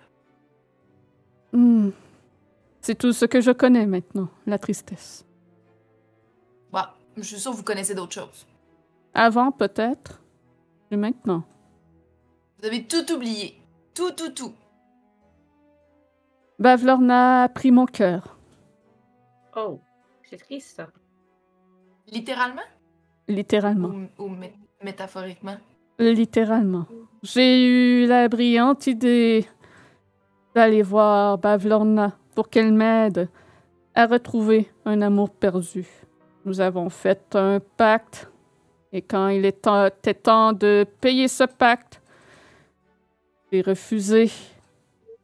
[1.53, 1.90] Hmm.
[2.83, 5.24] C'est tout ce que je connais maintenant, la tristesse.
[7.19, 8.47] Je suis sûre que vous connaissez d'autres choses.
[9.15, 10.23] Avant, peut-être,
[10.91, 11.45] mais maintenant.
[12.61, 13.61] Vous avez tout oublié.
[13.95, 14.53] Tout, tout, tout.
[16.59, 18.37] Bavlorna a pris mon cœur,
[19.57, 19.81] Oh.
[20.29, 20.89] C'est triste, ça.
[22.13, 22.63] Littéralement?
[23.27, 23.89] littéralement.
[23.89, 24.53] Ou, ou mé-
[24.85, 25.57] métaphoriquement?
[25.99, 26.87] Littéralement.
[27.23, 29.47] J'ai eu la brillante idée
[30.55, 33.29] d'aller voir Bavlorna pour qu'elle m'aide
[33.95, 35.87] à retrouver un amour perdu.
[36.49, 38.31] Nous avons fait un pacte
[38.91, 42.01] et quand il était temps de payer ce pacte,
[43.53, 44.31] j'ai refusé.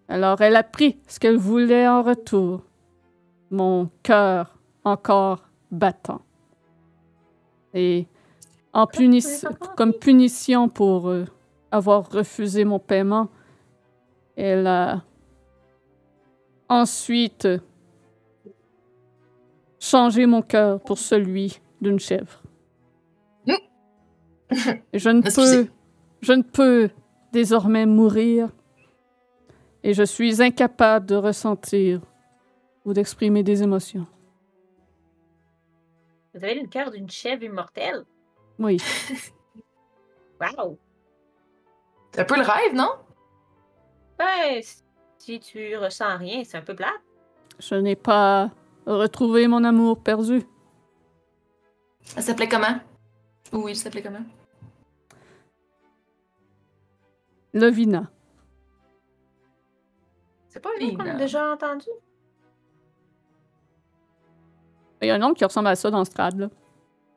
[0.06, 2.60] Alors elle a pris ce qu'elle voulait en retour.
[3.50, 6.20] Mon cœur encore battant.
[7.72, 8.06] Et
[8.74, 9.46] en punis-
[9.78, 11.24] comme punition pour euh,
[11.70, 13.30] avoir refusé mon paiement,
[14.36, 15.00] elle a
[16.68, 17.48] ensuite
[19.84, 22.40] changé mon cœur pour celui d'une chèvre.
[24.92, 25.64] Et je ne Excusez.
[25.64, 25.70] peux,
[26.20, 26.90] je ne peux
[27.32, 28.48] désormais mourir
[29.82, 32.00] et je suis incapable de ressentir
[32.84, 34.06] ou d'exprimer des émotions.
[36.34, 38.04] Vous avez le cœur d'une chèvre immortelle?
[38.58, 38.76] Oui,
[40.40, 40.78] Wow.
[42.12, 42.90] C'est un peu le rêve, non?
[44.18, 44.60] Ben,
[45.18, 46.90] si tu ressens rien, c'est un peu plate.
[47.58, 48.50] je n'ai pas
[48.86, 50.42] retrouvé mon amour perdu.
[52.16, 52.78] Elle s'appelait comment?
[53.52, 54.24] Oui, elle s'appelait comment?
[57.52, 58.10] Lovina.
[60.48, 61.86] C'est pas un nom qu'on a déjà entendu?
[65.02, 66.48] Il y a un nom qui ressemble à ça dans Strad, là.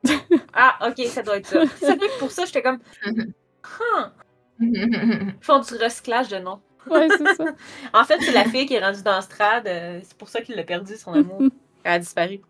[0.52, 1.66] Ah, ok, ça doit être ça.
[1.66, 2.78] ça doit être pour ça, j'étais comme.
[3.64, 4.06] Huh.
[4.60, 6.60] Ils font du recyclage de noms.
[6.90, 7.44] Ouais, c'est ça.
[7.92, 9.66] En fait, c'est la fille qui est rendue dans Strad.
[9.66, 11.40] euh, c'est pour ça qu'il a perdu son amour.
[11.84, 12.40] Elle a disparu.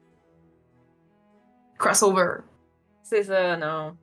[1.78, 2.38] Crossover.
[3.02, 3.96] C'est ça, non.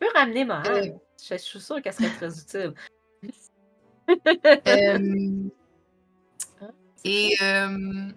[0.00, 0.82] Je peux ramener ma Euh.
[0.82, 0.98] haine.
[1.22, 2.74] Je, je suis sûre qu'elle serait très utile.
[4.68, 5.48] Euh,
[7.04, 8.08] Et euh,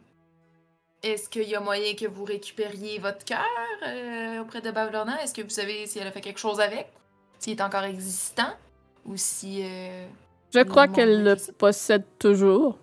[1.02, 3.46] est-ce qu'il y a moyen que vous récupériez votre cœur
[3.88, 5.22] euh, auprès de Bavlorna?
[5.24, 6.92] Est-ce que vous savez si elle a fait quelque chose avec?
[7.40, 8.54] S'il est encore existant?
[9.06, 9.64] Ou si...
[10.56, 12.78] euh, Je crois qu'elle le possède toujours.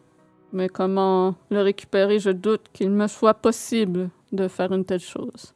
[0.52, 5.54] Mais comment le récupérer, je doute qu'il me soit possible de faire une telle chose.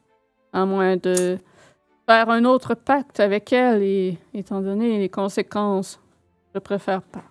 [0.53, 1.37] À moins de
[2.05, 5.99] faire un autre pacte avec elle et, étant donné les conséquences,
[6.53, 7.23] je préfère pas.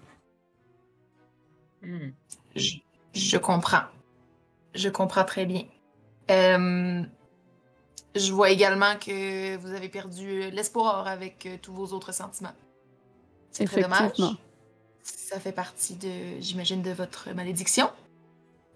[1.83, 2.11] Hmm.
[2.57, 2.77] Je,
[3.13, 3.85] je comprends.
[4.75, 5.65] Je comprends très bien.
[6.31, 7.03] Euh,
[8.15, 12.55] je vois également que vous avez perdu l'espoir avec euh, tous vos autres sentiments.
[13.51, 14.13] C'est très dommage.
[15.03, 17.91] Ça fait partie de, j'imagine, de votre malédiction.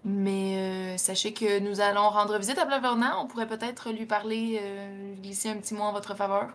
[0.03, 3.17] Mais euh, sachez que nous allons rendre visite à Blavernan.
[3.19, 6.49] On pourrait peut-être lui parler, euh, glisser un petit mot en votre faveur.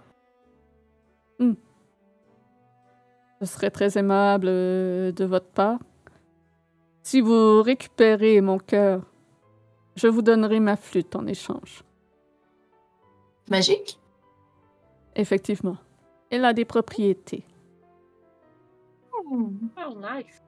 [3.40, 5.78] Ce serait très aimable euh, de votre part.
[7.02, 9.02] Si vous récupérez mon cœur,
[9.96, 11.82] je vous donnerai ma flûte en échange.
[13.48, 13.98] Magique?
[15.16, 15.78] Effectivement.
[16.30, 17.44] Elle a des propriétés.
[19.30, 20.42] Oh, nice.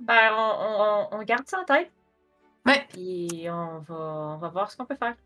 [0.00, 1.90] Ben, on, on- on garde ça en tête.
[2.66, 2.86] Ouais.
[2.90, 5.16] Puis on va, on va voir ce qu'on peut faire.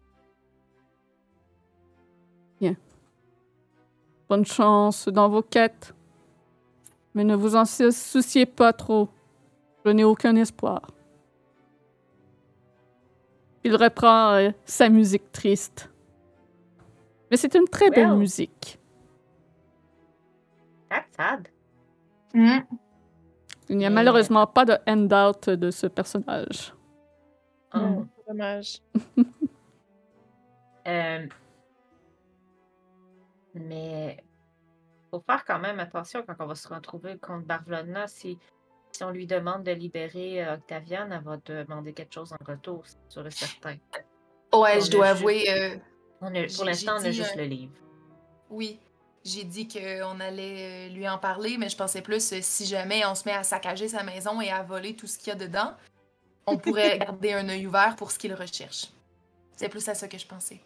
[4.28, 5.94] Bonne chance dans vos quêtes.
[7.14, 9.08] Mais ne vous en sou- souciez pas trop.
[9.86, 10.82] Je n'ai aucun espoir.
[13.64, 15.90] Il reprend euh, sa musique triste.
[17.30, 18.18] Mais c'est une très belle Well.
[18.18, 18.78] musique.
[22.34, 22.58] Hmm.
[23.68, 26.72] Il n'y a malheureusement pas de handout de ce personnage.
[27.74, 28.04] Oh.
[28.26, 28.80] Dommage.
[30.86, 31.26] Euh,
[33.54, 34.24] mais
[35.10, 38.06] faut faire quand même attention quand on va se retrouver contre Barvelona.
[38.06, 38.38] Si,
[38.92, 42.84] si on lui demande de libérer euh, Octaviane, elle va demander quelque chose en retour,
[42.86, 43.76] c'est sûr et certain.
[44.54, 45.76] Ouais, On je dois juste- avouer, euh,
[46.22, 47.74] On a- J'ai- pour l'instant, on a juste euh, le livre.
[48.50, 48.80] oui.
[49.28, 53.04] J'ai dit qu'on allait euh, lui en parler, mais je pensais plus euh, si jamais
[53.04, 55.34] on se met à saccager sa maison et à voler tout ce qu'il y a
[55.34, 55.74] dedans,
[56.46, 58.86] on pourrait garder un œil ouvert pour ce qu'il recherche.
[59.54, 60.60] C'est plus à ça que je pensais.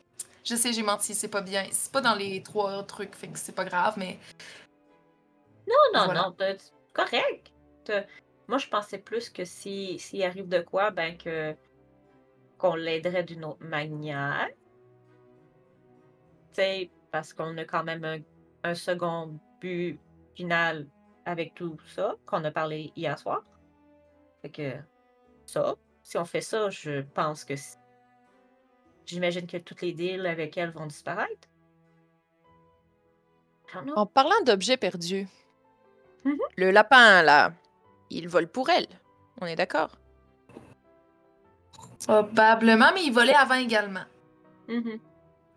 [0.45, 1.67] Je sais, j'ai menti, c'est pas bien.
[1.73, 4.19] C'est pas dans les trois trucs, fait que c'est pas grave, mais
[5.67, 6.33] Non, non, voilà.
[6.39, 6.57] non,
[6.93, 7.51] correct.
[8.47, 11.57] Moi, je pensais plus que si s'il arrive de quoi, ben que
[12.59, 14.49] qu'on l'aiderait d'une autre manière.
[16.51, 18.19] Tu sais, parce qu'on a quand même un,
[18.65, 19.99] un second but
[20.35, 20.87] final
[21.25, 23.43] avec tout ça qu'on a parlé hier soir.
[24.43, 24.73] Fait que
[25.47, 27.55] ça, si on fait ça, je pense que
[29.07, 31.49] j'imagine que toutes les deals avec elle vont disparaître.
[33.97, 35.27] En parlant d'objets perdus,
[36.25, 36.39] Mhm.
[36.57, 37.53] le lapin, là,
[38.11, 38.87] il vole pour elle.
[39.41, 39.91] On est d'accord?
[42.05, 44.05] probablement, mais il volait avant également.
[44.69, 44.99] Mhm.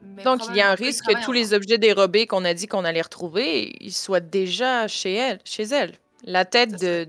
[0.02, 2.68] Mais Donc, il y a un risque que tous les objets dérobés qu'on a dit
[2.68, 5.40] qu'on allait retrouver, ils soient déjà chez elle.
[5.46, 5.94] Chez elle.
[6.24, 6.72] La tête.
[6.72, 7.08] Ça de,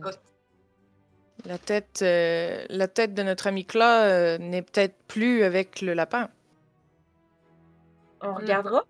[1.45, 5.95] la tête, euh, la tête de notre ami Cla euh, n'est peut-être plus avec le
[5.95, 6.29] lapin.
[8.23, 8.35] On Mm.
[8.37, 8.85] regardera.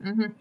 [0.00, 0.32] Mhm.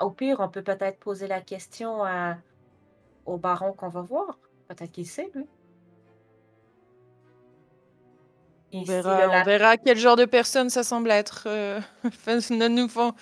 [0.00, 2.36] Au pire, on peut peut-être poser la question à...
[3.26, 4.38] au baron qu'on va voir.
[4.68, 5.46] Peut-être qu'il sait, lui.
[8.72, 9.44] On verra, on
[9.78, 11.44] quel genre de personne ça semble être.
[11.46, 11.80] euh,
[12.50, 13.14] ne, nous font-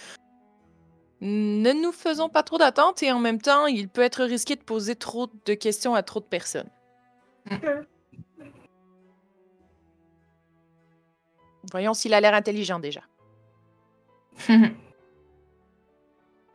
[1.21, 4.63] ne nous faisons pas trop d'attentes et en même temps, il peut être risqué de
[4.63, 6.69] poser trop de questions à trop de personnes.
[11.71, 13.01] Voyons s'il a l'air intelligent déjà.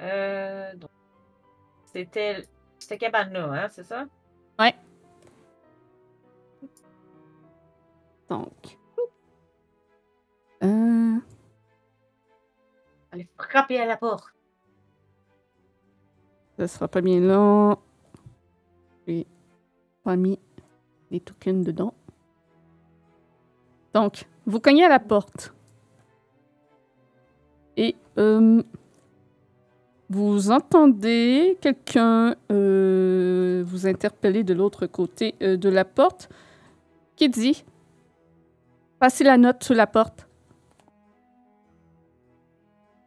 [0.04, 0.74] Euh,
[1.86, 2.44] C'était
[2.98, 4.06] cabane-là, hein, c'est ça?
[8.28, 8.80] Donc.
[10.64, 11.18] Euh,
[13.12, 14.26] Allez frapper à la porte.
[16.58, 17.78] ça sera pas bien long.
[19.08, 19.26] J'ai
[20.04, 20.40] pas mis
[21.10, 21.94] les tokens dedans.
[23.94, 25.54] Donc, vous cognez à la porte.
[27.76, 28.62] Et euh,
[30.10, 36.30] vous entendez quelqu'un euh, vous interpeller de l'autre côté de la porte
[37.16, 37.64] qui dit
[39.00, 40.28] Passez la note sous la porte.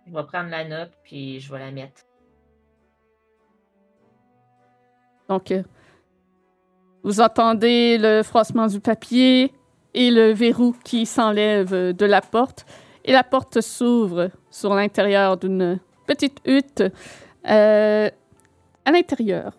[0.06, 2.02] Je vais prendre la note, puis je vais la mettre.
[5.28, 5.62] Donc, euh,
[7.02, 9.52] vous entendez le froissement du papier
[9.94, 12.66] et le verrou qui s'enlève de la porte.
[13.04, 16.82] Et la porte s'ouvre sur l'intérieur d'une petite hutte.
[17.48, 18.10] Euh,
[18.84, 19.52] à l'intérieur,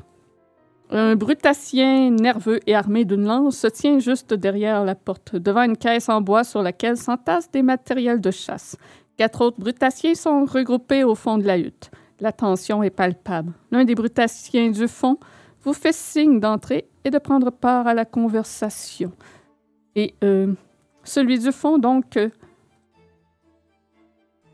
[0.89, 5.77] un brutassien nerveux et armé d'une lance se tient juste derrière la porte, devant une
[5.77, 8.77] caisse en bois sur laquelle s'entassent des matériels de chasse.
[9.17, 11.89] Quatre autres brutassiers sont regroupés au fond de la hutte.
[12.19, 13.53] La tension est palpable.
[13.71, 15.17] L'un des brutassiens du fond
[15.63, 19.11] vous fait signe d'entrer et de prendre part à la conversation.
[19.95, 20.53] Et euh,
[21.03, 22.29] celui du fond, donc, euh,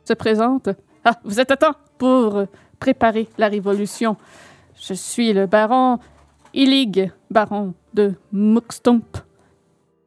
[0.05, 0.69] se présente.
[1.03, 2.45] Ah, vous êtes à temps pour euh,
[2.79, 4.15] préparer la révolution.
[4.75, 5.99] Je suis le baron
[6.53, 9.17] Illig, baron de Muxtump.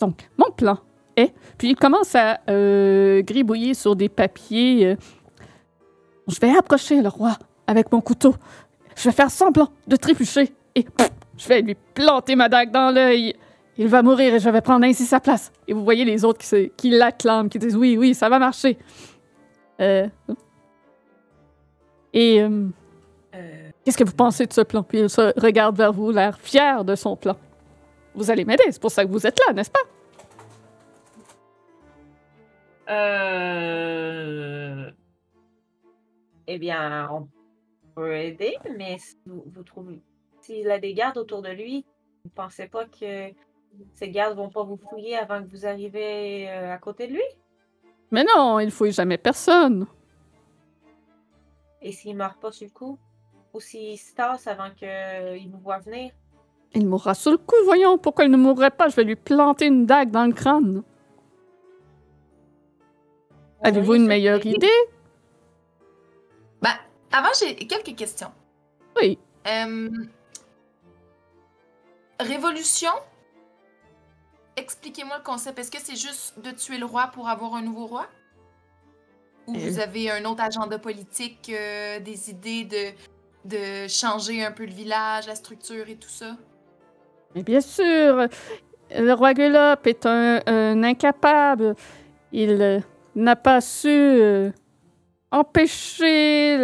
[0.01, 0.79] Donc, mon plan
[1.17, 1.33] est...
[1.59, 4.87] Puis il commence à euh, gribouiller sur des papiers.
[4.87, 4.97] euh,
[6.29, 8.35] je vais approcher le roi avec mon couteau.
[8.97, 10.87] Je vais faire semblant de trébucher et
[11.37, 13.35] je vais lui planter ma dague dans l'œil.
[13.77, 15.53] Il va mourir et je vais prendre ainsi sa place.
[15.67, 18.79] Et vous voyez les autres qui, qui l'acclament, qui disent oui, oui, ça va marcher.
[19.81, 20.07] Euh,
[22.13, 22.41] Et
[23.85, 24.85] qu'est-ce que vous pensez de ce plan?
[24.85, 27.37] Puis il se regarde vers vous, l'air fier de son plan.
[28.15, 29.81] Vous allez m'aider, c'est pour ça que vous êtes là, n'est-ce pas?
[32.89, 34.51] Euh...
[36.47, 37.29] Eh bien, on
[37.95, 40.01] peut aider, mais si vous, vous trouvez...
[40.41, 41.87] S'il a des gardes autour de lui,
[42.25, 43.33] vous pensez pas que
[43.95, 47.23] ces gardes vont pas vous fouiller avant que vous arrivez euh, à côté de lui?
[48.11, 49.87] Mais non, il ne fouille jamais personne.
[51.81, 52.99] Et s'il meurt pas sur le coup?
[53.55, 56.11] aussi se tasse avant qu'il nous voit venir?
[56.75, 57.99] Il mourra sur le coup, voyons.
[57.99, 58.89] Pourquoi il ne mourrait pas?
[58.89, 60.83] Je vais lui planter une dague dans le crâne.
[63.65, 64.69] Avez-vous Oui, une meilleure idée?
[66.63, 66.75] Ben,
[67.11, 68.31] avant, j'ai quelques questions.
[68.97, 69.19] Oui.
[69.47, 69.89] Euh,
[72.21, 72.91] Révolution?
[74.57, 75.59] Expliquez-moi le concept.
[75.59, 78.07] Est-ce que c'est juste de tuer le roi pour avoir un nouveau roi?
[79.47, 79.59] Ou Euh.
[79.59, 82.93] vous avez un autre agenda politique, euh, des idées de,
[83.47, 86.37] de changer un peu le village, la structure et tout ça?
[87.35, 88.29] Mais bien sûr,
[88.91, 91.75] le roi Gueulop est un, un incapable.
[92.31, 92.81] Il euh,
[93.15, 94.51] n'a pas su euh,
[95.31, 96.59] empêcher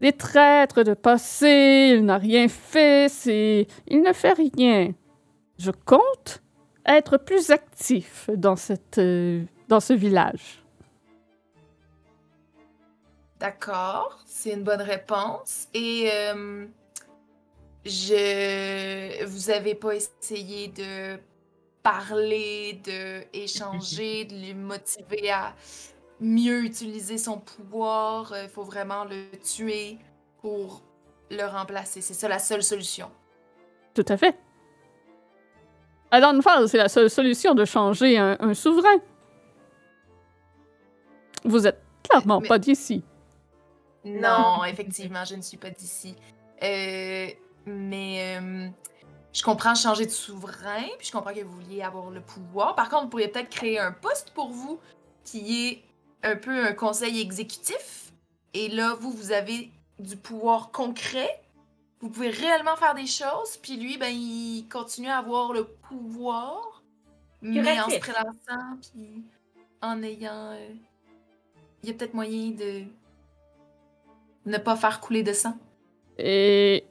[0.00, 1.94] les traîtres de passer.
[1.94, 3.06] Il n'a rien fait.
[3.86, 4.92] Il ne fait rien.
[5.58, 6.42] Je compte
[6.84, 8.54] être plus actif dans
[8.98, 9.44] euh,
[9.80, 10.62] ce village.
[13.38, 15.68] D'accord, c'est une bonne réponse.
[15.74, 16.66] Et euh,
[17.84, 21.18] je, vous avez pas essayé de
[21.86, 25.54] parler, de échanger, de lui motiver à
[26.20, 28.34] mieux utiliser son pouvoir.
[28.42, 29.98] Il faut vraiment le tuer
[30.40, 30.82] pour
[31.30, 32.00] le remplacer.
[32.00, 33.10] C'est ça la seule solution.
[33.94, 34.36] Tout à fait.
[36.10, 38.98] À Downfall, c'est la seule solution de changer un, un souverain.
[41.44, 43.02] Vous êtes clairement Mais- pas d'ici.
[44.04, 46.14] Non, effectivement, je ne suis pas d'ici.
[46.62, 47.26] Euh,
[47.66, 48.68] mais euh,
[49.36, 52.74] je comprends changer de souverain, puis je comprends que vous vouliez avoir le pouvoir.
[52.74, 54.80] Par contre, vous pourriez peut-être créer un poste pour vous
[55.24, 55.82] qui est
[56.22, 58.14] un peu un conseil exécutif.
[58.54, 61.28] Et là, vous, vous avez du pouvoir concret.
[62.00, 66.82] Vous pouvez réellement faire des choses, puis lui, ben, il continue à avoir le pouvoir,
[67.42, 69.22] mais en se prélançant, puis
[69.82, 70.52] en ayant...
[70.52, 70.70] euh,
[71.82, 72.84] Il y a peut-être moyen de
[74.46, 75.58] ne pas faire couler de sang.
[76.16, 76.86] Et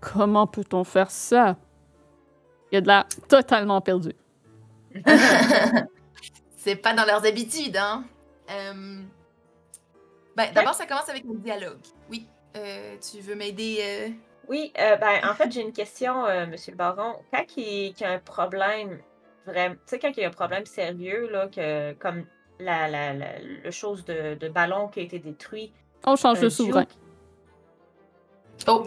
[0.00, 1.56] comment peut-on faire ça?
[2.70, 4.12] Il y a de l'air totalement perdu.
[6.56, 8.04] C'est pas dans leurs habitudes, hein?
[8.50, 9.00] Euh,
[10.36, 11.78] Ben, d'abord, ça commence avec un dialogue.
[12.10, 12.26] Oui.
[12.56, 13.78] Euh, tu veux m'aider?
[13.80, 14.08] euh?
[14.48, 17.16] Oui, euh, ben, en fait, j'ai une question, euh, Monsieur le Baron.
[17.32, 18.98] Quand il, y a un problème,
[19.46, 22.24] vraiment, tu sais, quand il y a un problème sérieux, là, que, comme
[22.58, 25.72] la, la, la- le chose de, de ballon qui a été détruit.
[26.06, 26.86] On change de souverain.
[28.66, 28.86] Oh!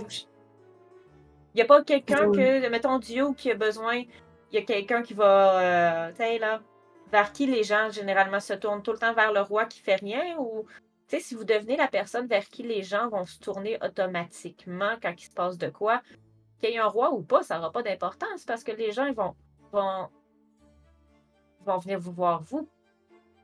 [1.53, 4.07] Il n'y a pas quelqu'un que, mettons, Duke qui a besoin, il
[4.53, 6.61] y a quelqu'un qui va, euh, tu sais, là,
[7.11, 9.95] vers qui les gens généralement se tournent tout le temps vers le roi qui fait
[9.95, 10.65] rien ou,
[11.07, 14.95] tu sais, si vous devenez la personne vers qui les gens vont se tourner automatiquement
[15.01, 16.01] quand il se passe de quoi,
[16.59, 19.05] qu'il y ait un roi ou pas, ça n'aura pas d'importance parce que les gens
[19.07, 19.35] ils vont,
[19.73, 20.07] vont,
[21.65, 22.69] vont venir vous voir, vous,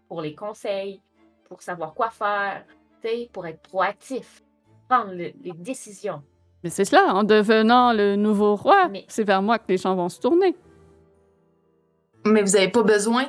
[0.07, 1.01] pour les conseils,
[1.43, 2.65] pour savoir quoi faire,
[3.01, 4.43] tu sais, pour être proactif,
[4.87, 6.23] prendre le- les décisions.
[6.63, 9.95] Mais c'est cela, en devenant le nouveau roi, Mais- c'est vers moi que les gens
[9.95, 10.55] vont se tourner.
[12.25, 13.25] Mais vous avez pas besoin.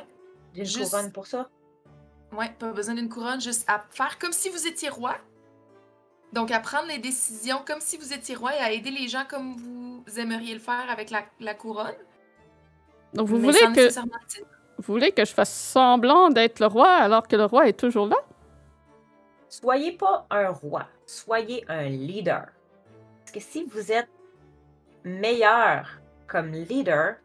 [0.53, 1.47] D'une Juste- couronne pour ça?
[2.35, 5.15] Ouais, pas besoin d'une couronne, juste à faire comme si vous étiez roi.
[6.33, 9.23] Donc, à prendre les décisions comme si vous étiez roi et à aider les gens
[9.29, 11.95] comme vous aimeriez le faire avec la, la couronne.
[13.15, 13.89] Donc vous mais voulez sans que
[14.77, 18.05] vous voulez que je fasse semblant d'être le roi alors que le roi est toujours
[18.07, 18.17] là?
[19.47, 22.45] Soyez pas un roi, soyez un leader.
[23.29, 24.09] Parce que si vous êtes
[25.03, 27.17] meilleur comme leader,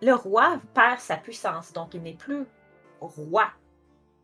[0.00, 2.46] le roi perd sa puissance, donc il n'est plus
[3.00, 3.50] roi.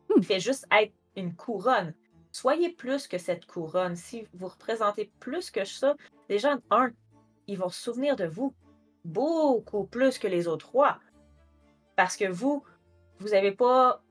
[0.09, 0.19] Hmm.
[0.19, 1.93] Il fait juste être une couronne.
[2.31, 3.97] Soyez plus que cette couronne.
[3.97, 5.97] Si vous représentez plus que ça,
[6.29, 6.93] les gens, un,
[7.49, 8.55] ils vont se souvenir de vous
[9.05, 11.01] beaucoup plus que les autres rois.
[11.97, 12.63] Parce que vous,
[13.19, 14.05] vous n'avez pas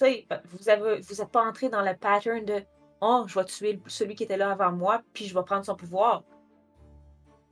[0.00, 2.62] vous avez, vous n'êtes pas entré dans le pattern de
[3.00, 5.76] Oh, je vais tuer celui qui était là avant moi, puis je vais prendre son
[5.76, 6.24] pouvoir.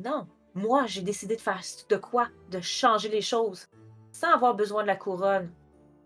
[0.01, 2.29] Non, moi, j'ai décidé de faire de quoi?
[2.51, 3.69] De changer les choses,
[4.11, 5.53] sans avoir besoin de la couronne.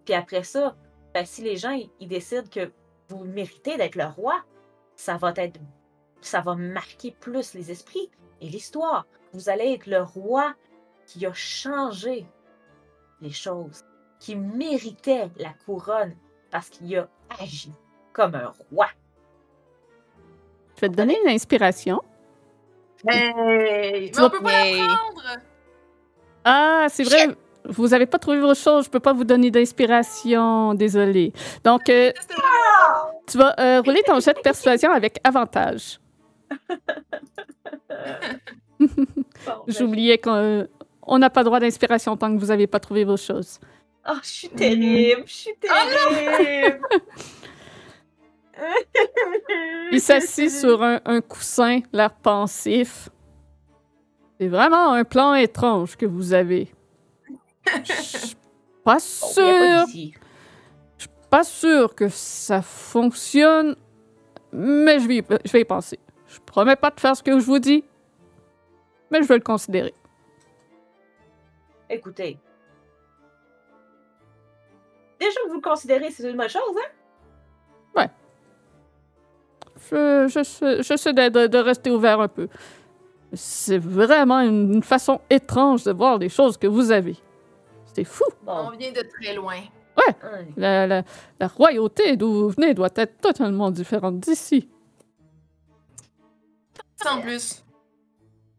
[0.05, 0.77] Puis après ça,
[1.15, 2.73] ben, si les gens ils décident que
[3.09, 4.45] vous méritez d'être le roi,
[4.95, 5.59] ça va être,
[6.21, 8.11] ça va marquer plus les esprits
[8.41, 9.07] et l'histoire.
[9.33, 10.55] Vous allez être le roi
[11.07, 12.27] qui a changé
[13.21, 13.85] les choses,
[14.19, 16.17] qui méritait la couronne
[16.51, 17.09] parce qu'il a
[17.41, 17.73] agi
[18.13, 18.89] comme un roi.
[20.81, 22.01] Je vais te donner une inspiration.
[23.07, 25.23] Hey, Tu mais on vas- peut pas l'apprendre!
[26.43, 27.29] Ah, c'est vrai,
[27.67, 31.35] vous n'avez pas trouvé vos choses, je peux pas vous donner d'inspiration, désolé.
[31.65, 32.13] Donc, euh,
[33.27, 36.01] tu vas euh, rouler ton jet de persuasion avec avantage.
[38.79, 38.89] Ben,
[39.69, 40.67] J'oubliais qu'on
[41.03, 43.59] on n'a pas droit d'inspiration tant que vous n'avez pas trouvé vos choses.
[44.09, 46.81] Oh, je suis terrible, je suis terrible.
[49.93, 53.09] Il s'assit sur un, un coussin, l'air pensif.
[54.39, 56.73] C'est vraiment un plan étrange que vous avez.
[57.85, 58.37] Je suis
[58.85, 63.77] pas sûr, je suis pas sûr que ça fonctionne,
[64.53, 65.99] mais je vais, y- je vais y penser.
[66.27, 67.85] Je promets pas de faire ce que je vous dis,
[69.11, 69.95] mais je vais le considérer.
[71.91, 72.39] Écoutez.
[75.21, 76.91] Déjà que vous le considérez, c'est une bonne chose, hein?
[79.91, 82.49] Je, je, sais- j'essaie de, de- de rester ouvert un peu.
[83.33, 87.17] C'est vraiment une, une façon étrange de voir les choses que vous avez.
[87.95, 88.25] C'est fou.
[88.47, 89.55] On vient de très loin.
[89.97, 90.13] hein.
[90.57, 91.03] La, la-
[91.39, 94.69] la royauté d'où vous venez doit être totalement différente d'ici.
[97.03, 97.65] Sans plus.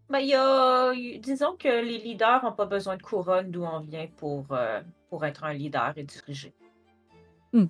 [0.09, 0.91] Ben, y a.
[1.19, 5.25] Disons que les leaders n'ont pas besoin de couronne d'où on vient pour, euh, pour
[5.25, 6.53] être un leader et diriger.
[7.53, 7.65] Hmm.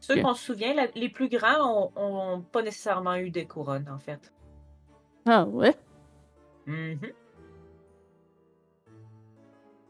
[0.00, 3.98] Ceux qu'on se souvient, la- les plus grands ont pas nécessairement eu des couronnes, en
[3.98, 4.32] fait.
[5.26, 5.74] Ah ouais?
[6.66, 6.98] Mhm.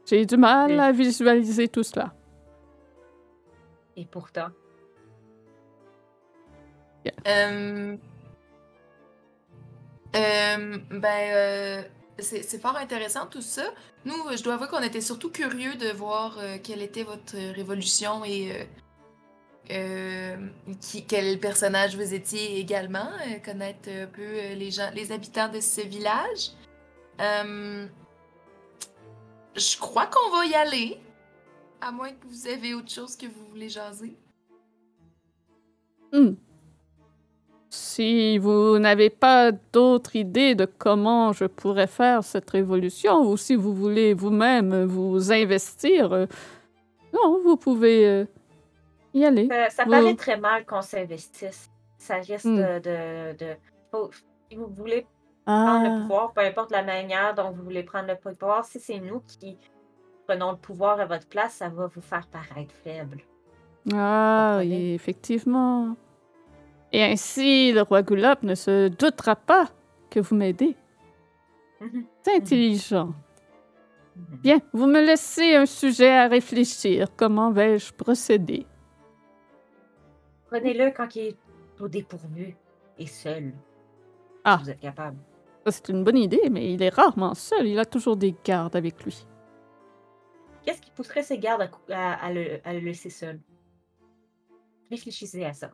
[0.06, 2.12] J'ai du mal à visualiser tout cela.
[3.96, 4.48] Et pourtant.
[7.26, 7.96] Euh,
[10.16, 11.82] euh, ben, euh,
[12.18, 13.62] c'est c'est fort intéressant tout ça.
[14.04, 18.24] Nous, je dois avouer qu'on était surtout curieux de voir euh, quelle était votre révolution
[18.24, 18.68] et
[19.70, 20.36] euh,
[21.06, 25.60] quel personnage vous étiez également, euh, connaître un peu euh, les gens, les habitants de
[25.60, 26.50] ce village.
[29.56, 30.98] Je crois qu'on va y aller,
[31.80, 34.16] à moins que vous avez autre chose que vous voulez jaser.
[36.12, 36.32] Hmm.
[37.68, 43.54] Si vous n'avez pas d'autre idée de comment je pourrais faire cette révolution, ou si
[43.54, 46.26] vous voulez vous-même vous investir,
[47.12, 48.26] non, vous pouvez
[49.14, 49.48] y aller.
[49.48, 51.70] Ça, ça Vous- paraît très mal qu'on s'investisse.
[51.98, 52.56] Ça risque Hmm.
[52.56, 52.78] de.
[52.78, 53.56] de, de-
[53.90, 54.10] faut-
[54.50, 55.06] si vous voulez
[55.44, 58.78] prendre le Ah, pouvoir, peu importe la manière dont vous voulez prendre le pouvoir, si
[58.80, 59.58] c'est nous qui
[60.26, 63.18] prenons le pouvoir à votre place, ça va vous faire paraître faible.
[63.92, 65.96] ah oui, effectivement.
[66.92, 69.66] Et ainsi, le roi Gulop ne se doutera pas
[70.10, 70.76] que vous m'aidez.
[71.80, 72.04] Mhm.
[72.22, 73.14] C'est intelligent.
[74.16, 74.36] Mhm.
[74.42, 77.08] Bien, vous me laissez un sujet à réfléchir.
[77.16, 78.66] Comment vais-je procéder?
[80.50, 81.36] Prenez-le quand il est
[81.80, 82.56] au dépourvu
[82.98, 83.52] et seul.
[84.44, 84.58] Ah.
[84.58, 85.16] Si vous êtes capable.
[85.64, 87.66] Ça, C'est une bonne idée, mais il est rarement seul.
[87.66, 89.26] Il a toujours des gardes avec lui.
[90.64, 93.40] Qu'est-ce qui pousserait ses gardes à, cou- à- à le, à le laisser seul?
[94.90, 95.70] Réfléchissez à ça.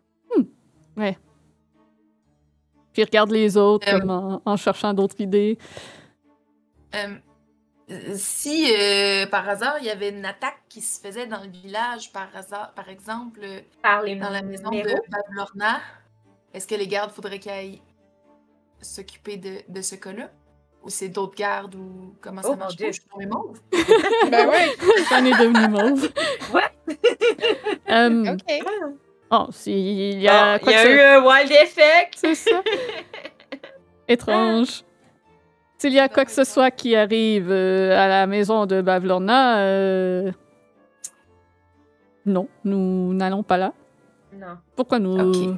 [2.93, 3.99] Puis il regarde les autres Euh.
[4.01, 5.59] comme en, en cherchant d'autres idées.
[6.95, 7.15] Euh,
[8.15, 12.13] si euh, par hasard il y avait une attaque qui se faisait dans le village,
[12.13, 15.81] par hasard, par exemple, euh, Par les dans la maison numéros, de Bavlorna,
[16.53, 17.83] est-ce que les gardes faudrait qu'ils aillent
[18.81, 20.31] s'occuper de, de ce cas-là?
[20.83, 22.77] Ou c'est d'autres gardes ou comment ça Oh, marche?
[22.77, 22.87] Dieu.
[22.89, 23.61] Oh, je suis tombée mauve.
[24.31, 24.69] Ben ouais,
[25.11, 26.11] J'en est devenu mauve.
[26.53, 26.63] Ouais.
[27.89, 28.65] Euh, ok.
[29.31, 32.15] Oh, s'il y a quoi il y a eu un wild effect!
[32.17, 32.63] C'est ça.
[34.09, 34.83] Étrange.
[35.87, 39.61] S'il y a quoi que ce soit qui arrive euh, à la maison de Bavlorna,
[39.61, 40.33] euh,
[42.25, 43.73] non, nous n'allons pas là.
[44.33, 44.59] Non.
[44.75, 45.57] Pourquoi nous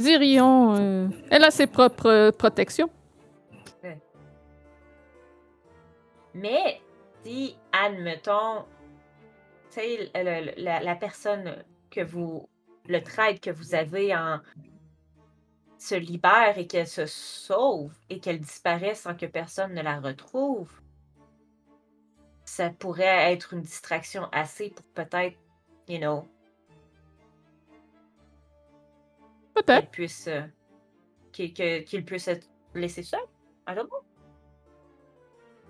[0.00, 2.90] irions euh, Elle a ses propres protections.
[6.34, 6.80] Mais
[7.22, 8.64] si, admettons,
[9.70, 10.10] tu sais,
[10.56, 11.54] la personne
[11.88, 12.48] que vous,
[12.88, 14.40] le trade que vous avez en
[15.78, 20.70] se libère et qu'elle se sauve et qu'elle disparaît sans que personne ne la retrouve,
[22.44, 25.38] ça pourrait être une distraction assez pour peut-être,
[25.86, 26.26] you know,
[29.54, 29.82] Peut-être.
[29.82, 30.42] qu'il puisse, euh,
[31.32, 33.20] qu'il puisse être laissé seul.
[33.68, 34.02] I don't know.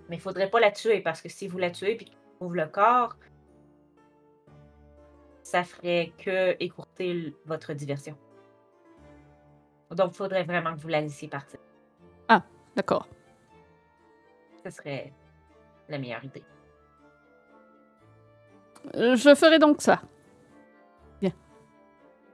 [0.09, 2.55] Mais il faudrait pas la tuer parce que si vous la tuez puis qu'il trouve
[2.55, 3.15] le corps,
[5.43, 8.17] ça ferait que écourter votre diversion.
[9.91, 11.59] Donc, il faudrait vraiment que vous la laissiez partir.
[12.75, 13.07] D'accord.
[14.63, 15.11] Ce serait
[15.89, 16.43] la meilleure idée.
[18.95, 20.01] Euh, Je ferai donc ça.
[21.19, 21.31] Bien.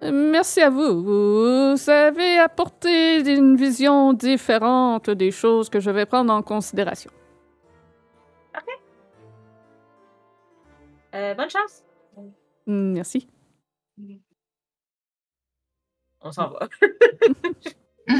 [0.04, 1.02] Euh, Merci à vous.
[1.04, 7.12] Vous avez apporté une vision différente des choses que je vais prendre en considération.
[11.16, 11.84] Euh, bonne chance.
[12.68, 13.28] Mm, Merci.
[16.26, 16.68] On s'en va.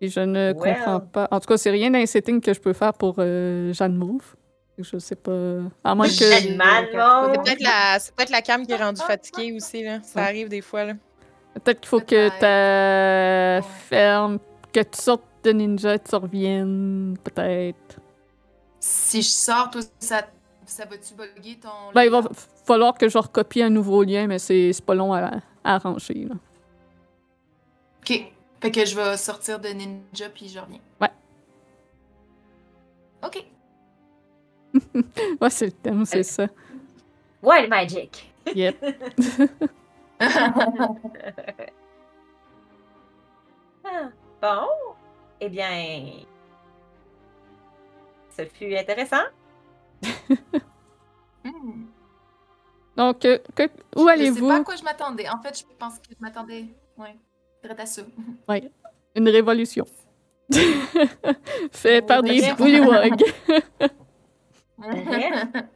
[0.00, 0.74] Et je ne Well.
[0.76, 1.28] comprends pas.
[1.30, 4.36] En tout cas, c'est rien d'un setting que je peux faire pour euh, Jeanne Mauve.
[4.78, 5.58] Je sais pas.
[5.82, 6.12] À moins que.
[6.12, 10.00] C'est peut-être la, c'est peut-être la cam qui est rendue fatiguée aussi, là.
[10.02, 10.26] Ça Ouais.
[10.26, 10.92] arrive des fois, là.
[11.64, 12.38] Peut-être qu'il faut que Peut-être.
[12.40, 13.72] ta Ouais.
[13.88, 14.38] ferme,
[14.72, 17.16] que tu sortes de ninja et tu reviennes.
[17.24, 17.98] Peut-être.
[18.78, 20.26] Si je sors, toi, ça,
[20.66, 21.70] ça va-tu bugger ton.
[21.94, 22.20] Ben, il va
[22.66, 25.30] falloir que je recopie un nouveau lien, mais c'est c'est pas long à,
[25.64, 26.26] à arranger.
[26.28, 26.34] Là.
[28.08, 28.32] Ok.
[28.60, 30.80] Fait que je vais sortir de Ninja puis je reviens.
[31.00, 31.10] Ouais.
[33.24, 33.44] Ok.
[35.40, 36.22] Ouais, c'est le thème, c'est Allez.
[36.22, 36.46] ça.
[37.42, 38.32] Wild Magic.
[38.54, 38.84] Yep.
[43.84, 44.08] Ah,
[44.42, 44.66] Bon.
[45.40, 46.24] Eh bien.
[48.36, 49.24] Ce fut intéressant.
[51.44, 51.86] Hmm.
[52.96, 54.64] Donc, euh, que- où Je sais pas à allez-vous?
[54.64, 55.28] quoi je m'attendais.
[55.28, 56.64] En fait, je pense que je m'attendais.
[56.98, 57.16] Ouais.
[57.76, 58.02] À ça.
[59.14, 59.86] Une révolution.
[61.72, 63.24] Fait par des bullywugs.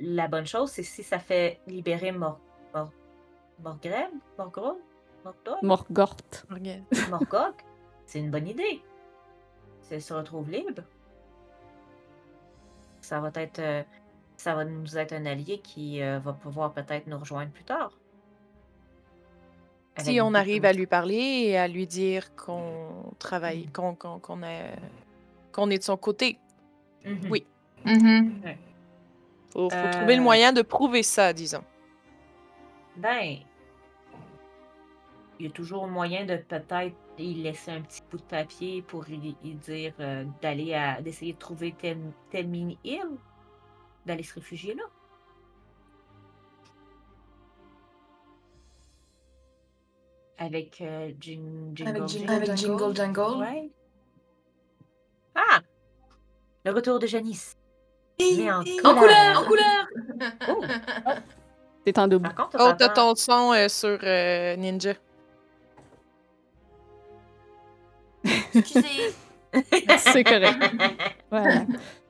[0.00, 2.38] La bonne chose, c'est si ça fait libérer Mor...
[2.74, 2.90] Mor...
[5.24, 5.58] Mordog?
[7.10, 7.54] Morgort.
[8.06, 8.80] C'est une bonne idée.
[9.82, 10.82] C'est se retrouve libre.
[13.00, 13.58] Ça va être...
[13.58, 13.82] euh,
[14.36, 17.97] ça va nous être un allié qui euh, va pouvoir peut-être nous rejoindre plus tard.
[19.98, 21.16] Avec Si on arrive à lui parler
[21.48, 26.38] et à lui dire qu'on travaille, qu'on qu'on est de son côté.
[27.04, 27.28] Mhm.
[27.30, 27.44] Oui.
[27.84, 28.40] Mhm.
[29.52, 29.90] Faut, faut Euh.
[29.92, 31.64] trouver le moyen de prouver ça, disons.
[32.96, 33.38] Ben,
[35.40, 39.08] il y a toujours moyen de peut-être y laisser un petit bout de papier pour
[39.08, 41.98] y, y dire euh, d'aller à d'essayer de trouver tel,
[42.30, 43.16] tel mini île,
[44.06, 44.84] d'aller se réfugier là.
[50.38, 52.32] Avec euh, Jing- Jingle, Avec, Jing- Jingle.
[52.32, 53.40] avec Jingle Jangle.
[53.40, 53.70] Ouais.
[55.34, 55.60] Ah!
[56.64, 57.56] Le retour de Janice.
[58.20, 59.86] Mais en En couleur, en couleur.
[60.48, 60.62] Oh.
[61.86, 62.28] C'est en double.
[62.34, 64.92] Contre, Oh, t'as ton son euh, sur euh, Ninja.
[68.54, 69.14] Excusez.
[69.98, 70.58] C'est correct.
[71.30, 71.62] Voilà.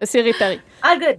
[0.03, 0.61] C'est réparé.
[0.83, 1.19] Ah, good!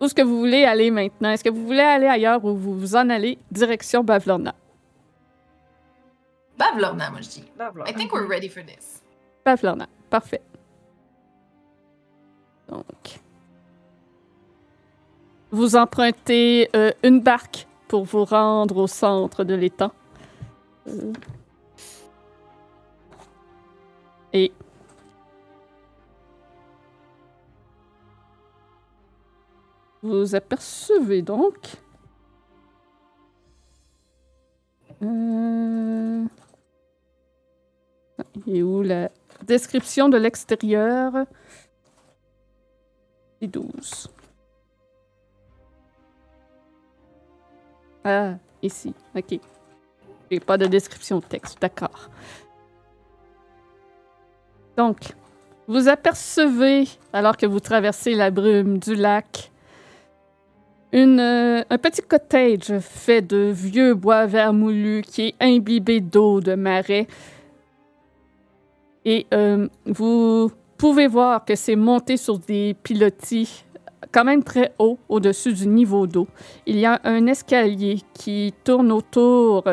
[0.00, 1.30] Où est-ce que vous voulez aller maintenant?
[1.30, 4.54] Est-ce que vous voulez aller ailleurs ou vous vous en allez direction Bavlorna?
[6.60, 7.44] Bavlorna, moi je dis.
[7.56, 7.72] Blah.
[7.86, 9.02] I think we're ready for this.
[9.46, 9.88] Bavlorna.
[10.10, 10.42] Parfait.
[12.68, 13.20] Donc.
[15.50, 19.90] Vous empruntez euh, une barque pour vous rendre au centre de l'étang.
[20.86, 21.12] Euh.
[24.34, 24.52] Et.
[30.02, 31.56] Vous apercevez donc.
[35.02, 36.26] Euh...
[38.46, 39.10] Et où la
[39.46, 41.12] description de l'extérieur?
[43.40, 44.08] Et 12.
[48.04, 48.94] Ah, ici.
[49.16, 49.40] OK.
[50.30, 51.60] J'ai pas de description de texte.
[51.60, 52.08] D'accord.
[54.76, 55.14] Donc,
[55.66, 59.50] vous apercevez, alors que vous traversez la brume du lac,
[60.92, 66.54] une, euh, un petit cottage fait de vieux bois vermoulu qui est imbibé d'eau de
[66.54, 67.06] marais.
[69.04, 73.64] Et euh, vous pouvez voir que c'est monté sur des pilotis
[74.12, 76.26] quand même très haut au-dessus du niveau d'eau.
[76.66, 79.64] Il y a un escalier qui tourne autour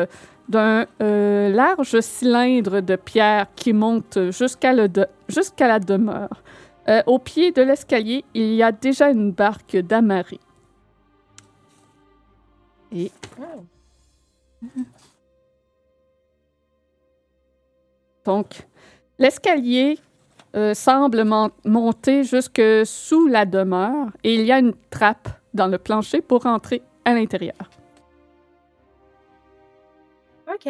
[0.48, 4.88] d'un euh, large cylindre de pierre qui monte jusqu'à la
[5.78, 6.42] demeure.
[6.88, 10.40] Euh, au pied de l'escalier, il y a déjà une barque d'amarré.
[12.90, 13.10] Et
[18.24, 18.66] donc,
[19.18, 19.98] l'escalier
[20.56, 25.66] euh, semble mon- monter jusque sous la demeure et il y a une trappe dans
[25.66, 27.56] le plancher pour entrer à l'intérieur.
[30.52, 30.68] OK.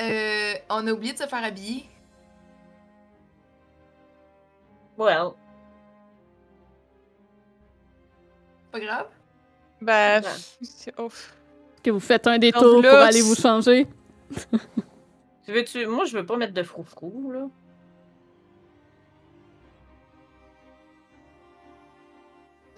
[0.00, 1.84] Euh, on a oublié de se faire habiller.
[4.98, 5.32] Well,
[8.72, 9.06] Pas grave.
[9.80, 10.28] Ben, Ouais.
[10.62, 11.08] c'est- oh.
[11.84, 13.86] Que vous faites un détour pour aller vous changer?
[15.44, 15.86] tu veux-tu...
[15.86, 17.46] Moi, je veux pas mettre de froufrou, là.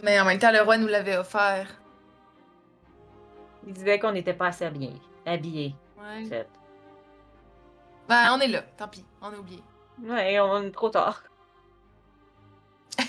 [0.02, 1.80] Mais en même temps, le roi nous l'avait offert.
[3.66, 4.92] Il disait qu'on n'était pas assez habillés.
[5.24, 6.46] Habillés, Ouais.
[8.09, 8.62] Ben, on est là.
[8.76, 9.04] Tant pis.
[9.22, 9.62] On a oublié.
[10.02, 11.22] Ouais, on est trop tard.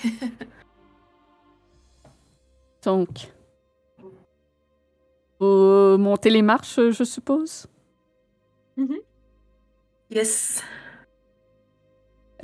[2.83, 3.31] Donc,
[5.39, 7.67] vous montez les marches, je suppose?
[8.75, 8.97] Mhm.
[10.09, 10.63] Yes.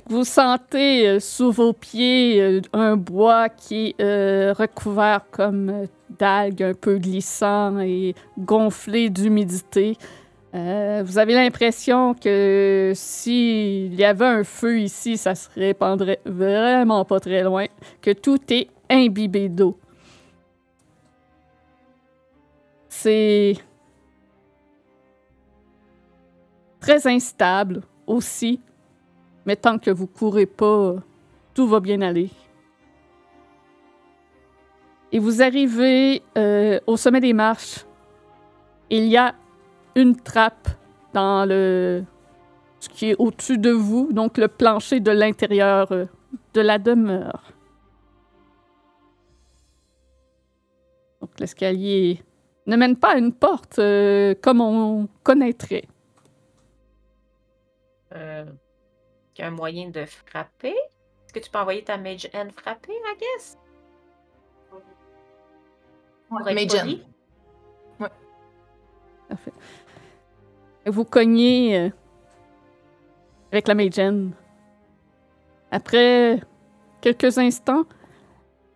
[0.07, 5.85] Vous sentez euh, sous vos pieds euh, un bois qui est euh, recouvert comme euh,
[6.09, 9.97] d'algues un peu glissant et gonflé d'humidité.
[10.55, 17.05] Euh, vous avez l'impression que s'il y avait un feu ici, ça se répandrait vraiment
[17.05, 17.65] pas très loin,
[18.01, 19.77] que tout est imbibé d'eau.
[23.03, 23.55] C'est
[26.79, 28.61] très instable aussi,
[29.45, 30.95] mais tant que vous courez pas,
[31.53, 32.29] tout va bien aller.
[35.11, 37.85] Et vous arrivez euh, au sommet des marches.
[38.89, 39.35] Il y a
[39.95, 40.69] une trappe
[41.11, 42.05] dans le
[42.79, 46.05] ce qui est au-dessus de vous, donc le plancher de l'intérieur euh,
[46.53, 47.51] de la demeure.
[51.19, 52.23] Donc l'escalier
[52.65, 55.85] ne mène pas à une porte euh, comme on connaîtrait.
[58.13, 58.45] Euh,
[59.33, 60.69] qu'il y a un moyen de frapper?
[60.69, 63.57] Est-ce que tu peux envoyer ta Mage Hand frapper, I guess?
[66.31, 66.99] Être Mage Hand.
[69.29, 69.53] Parfait.
[70.85, 71.89] Vous cognez euh,
[73.51, 74.31] avec la Magen.
[75.71, 76.41] Après
[77.01, 77.85] quelques instants,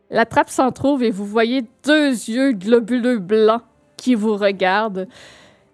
[0.10, 3.62] la trappe s'en trouve et vous voyez deux yeux globuleux blancs
[3.98, 5.08] qui vous regardent.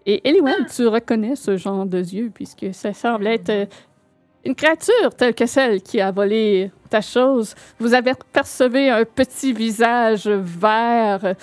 [0.05, 3.65] Et Eliwen, tu reconnais ce genre de yeux puisque ça semble être euh,
[4.43, 7.55] une créature telle que celle qui a volé ta chose.
[7.79, 11.35] Vous avez percevé un petit visage vert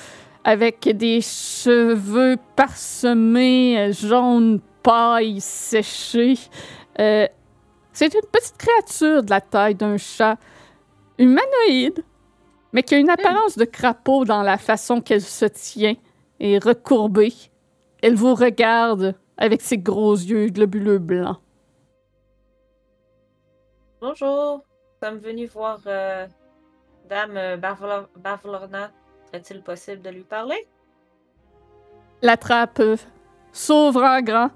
[0.44, 6.38] avec des cheveux parsemés, jaune paille séchée.
[6.98, 7.26] Euh,
[7.92, 10.36] c'est une petite créature de la taille d'un chat,
[11.18, 12.04] humanoïde,
[12.72, 15.96] mais qui a une apparence de crapaud dans la façon qu'elle se tient
[16.40, 17.32] et recourbée.
[18.02, 21.38] Elle vous regarde avec ses gros yeux globuleux blancs.
[24.00, 24.64] Bonjour.
[25.02, 26.26] Nous sommes venus voir euh,
[27.08, 28.90] Dame euh, Bavlorna.
[29.26, 30.66] Serait-il possible de lui parler?
[32.22, 32.96] La trappe euh,
[33.52, 34.50] s'ouvre en grand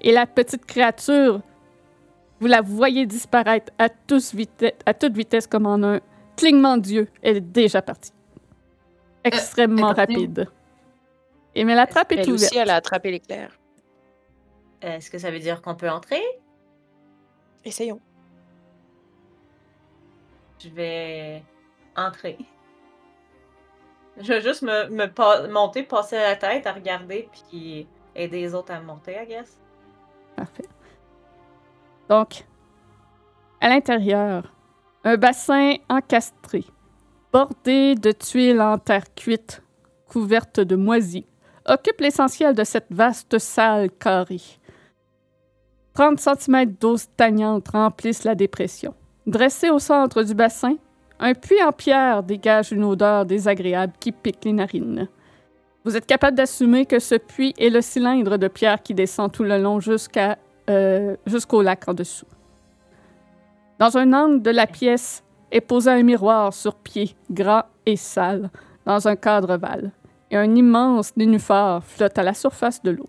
[0.00, 1.40] et la petite créature,
[2.40, 6.00] vous la voyez disparaître à, tous vite- à toute vitesse comme en un
[6.36, 7.08] clignement d'yeux.
[7.22, 8.12] Elle est déjà partie.
[9.24, 10.48] Extrêmement rapide.
[11.54, 12.42] Et mais la trappe est Elle ouverte.
[12.52, 13.50] aussi, elle a attrapé l'éclair.
[14.80, 16.22] Est-ce que ça veut dire qu'on peut entrer?
[17.64, 18.00] Essayons.
[20.58, 21.42] Je vais
[21.96, 22.38] entrer.
[24.18, 28.54] Je vais juste me, me pa- monter, passer la tête, à regarder, puis aider les
[28.54, 29.58] autres à monter, I guess.
[30.36, 30.68] Parfait.
[32.08, 32.44] Donc,
[33.60, 34.52] à l'intérieur,
[35.04, 36.64] un bassin encastré,
[37.32, 39.62] bordé de tuiles en terre cuite,
[40.08, 41.24] couvertes de moisis,
[41.66, 44.40] occupe l'essentiel de cette vaste salle carrée.
[45.94, 48.94] 30 cm d'eau stagnante remplissent la dépression.
[49.26, 50.76] Dressé au centre du bassin,
[51.20, 55.08] un puits en pierre dégage une odeur désagréable qui pique les narines.
[55.84, 59.44] Vous êtes capable d'assumer que ce puits est le cylindre de pierre qui descend tout
[59.44, 60.38] le long jusqu'à
[60.70, 62.26] euh, jusqu'au lac en dessous.
[63.78, 68.48] Dans un angle de la pièce est posé un miroir sur pied, gras et sale,
[68.86, 69.90] dans un cadre val,
[70.38, 73.08] un immense nénuphar flotte à la surface de l'eau.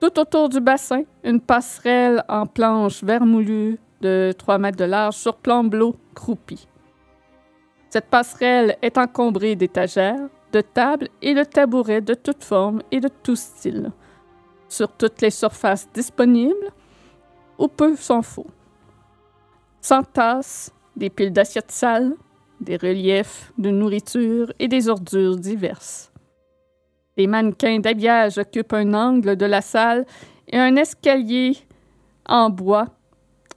[0.00, 5.74] Tout autour du bassin, une passerelle en planche vermoulue de 3 mètres de large surplombe
[5.74, 6.66] l'eau croupie.
[7.90, 13.08] Cette passerelle est encombrée d'étagères, de tables et de tabourets de toutes formes et de
[13.08, 13.92] tout style
[14.70, 16.72] sur toutes les surfaces disponibles,
[17.58, 18.46] ou peu s'en faut.
[19.82, 22.14] S'entassent des piles d'assiettes sales,
[22.60, 26.09] des reliefs de nourriture et des ordures diverses.
[27.16, 30.06] Des mannequins d'habillage occupent un angle de la salle
[30.48, 31.56] et un escalier
[32.26, 32.86] en bois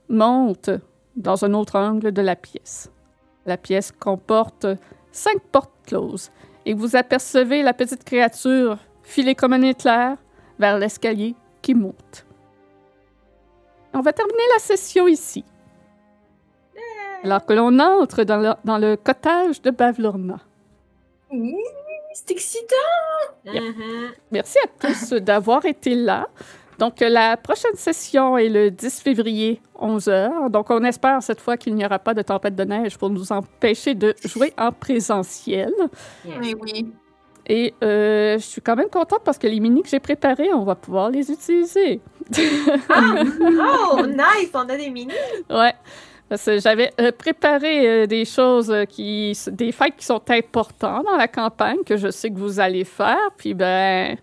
[0.08, 0.70] monte
[1.16, 2.90] dans un autre angle de la pièce.
[3.46, 4.66] La pièce comporte
[5.12, 6.30] cinq portes closes
[6.66, 10.16] et vous apercevez la petite créature filée comme un éclair
[10.58, 12.26] vers l'escalier qui monte.
[13.92, 15.44] On va terminer la session ici.
[17.22, 20.40] Alors que l'on entre dans le, dans le cottage de Bavlorna.
[21.30, 21.54] Mmh,
[22.14, 22.74] c'est excitant!
[23.44, 23.62] Yep.
[23.62, 24.12] Mhm.
[24.30, 26.28] Merci à tous d'avoir été là.
[26.78, 30.50] Donc, euh, la prochaine session est le 10 février, 11h.
[30.50, 33.32] Donc, on espère cette fois qu'il n'y aura pas de tempête de neige pour nous
[33.32, 35.72] empêcher de jouer en présentiel.
[36.24, 36.92] Mais oui.
[37.46, 40.64] Et euh, je suis quand même contente parce que les minis que j'ai préparés, on
[40.64, 42.00] va pouvoir les utiliser.
[42.88, 43.22] Ah!
[43.92, 44.50] Oh, nice!
[44.54, 45.12] On a des mini!
[45.50, 45.74] Ouais.
[46.34, 49.38] Parce que j'avais euh, préparé euh, des choses euh, qui.
[49.52, 53.30] des fêtes qui sont importantes dans la campagne que je sais que vous allez faire.
[53.36, 54.16] Puis ben.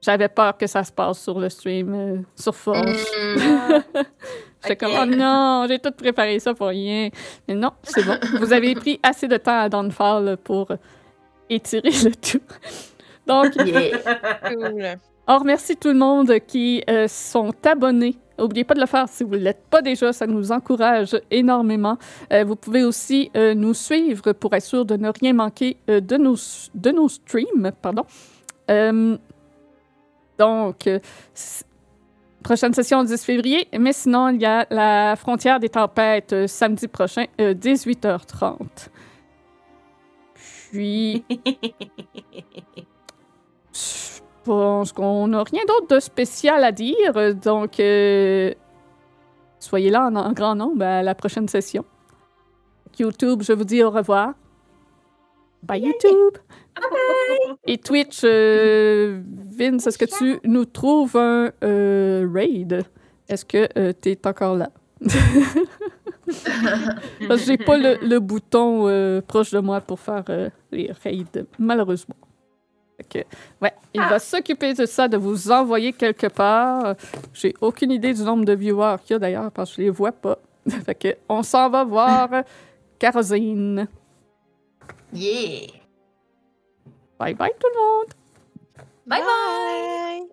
[0.00, 2.78] J'avais peur que ça se passe sur le stream, euh, sur Forge.
[2.86, 3.36] Mm.
[4.64, 4.92] J'étais Ok.
[4.92, 7.10] comme, oh non, j'ai tout préparé ça pour rien.
[7.46, 8.16] Mais non, c'est bon.
[8.38, 10.68] Vous avez pris assez de temps à Downfall pour
[11.50, 12.40] étirer le tout.
[13.26, 13.98] Donc, Yeah.
[14.48, 14.96] Cool.
[15.26, 18.16] on remercie tout le monde qui euh, sont abonnés.
[18.38, 21.98] N'oubliez pas de le faire si vous ne l'êtes pas déjà, ça nous encourage énormément.
[22.32, 26.00] Euh, vous pouvez aussi euh, nous suivre pour être sûr de ne rien manquer euh,
[26.00, 26.36] de, nos,
[26.74, 27.72] de nos streams.
[27.82, 28.04] Pardon.
[30.38, 30.88] Donc,
[32.42, 36.88] prochaine session le 10 février, mais sinon, il y a la frontière des tempêtes samedi
[36.88, 38.88] prochain, euh, 18h30.
[40.70, 41.24] Puis,
[44.48, 48.54] pense qu'on n'a rien d'autre de spécial à dire, donc euh,
[49.58, 51.84] soyez là en, en grand nombre à la prochaine session.
[52.98, 54.32] YouTube, je vous dis au revoir.
[55.62, 56.38] Bye YouTube!
[57.66, 59.20] Et Twitch, euh,
[59.58, 62.84] Vince, est-ce que tu nous trouves un euh, raid?
[63.28, 64.70] Est-ce que tu es encore là?
[67.28, 70.24] Parce que j'ai pas le, le bouton proche de moi pour faire
[70.72, 72.16] les raids, malheureusement.
[73.08, 73.20] Que,
[73.62, 76.96] ouais, il va s'occuper de ça, de vous envoyer quelque part.
[77.32, 79.90] J'ai aucune idée du nombre de viewers qu'il y a d'ailleurs, parce que je les
[79.90, 80.38] vois pas.
[80.84, 82.28] fait que, on s'en va voir
[82.98, 83.86] Carosine.
[85.12, 85.68] Yeah.
[87.18, 88.14] Bye bye tout le monde!
[89.06, 90.20] Bye bye.
[90.20, 90.28] Bye.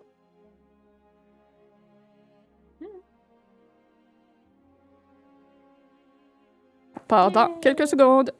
[7.08, 8.32] Pendant quelques secondes.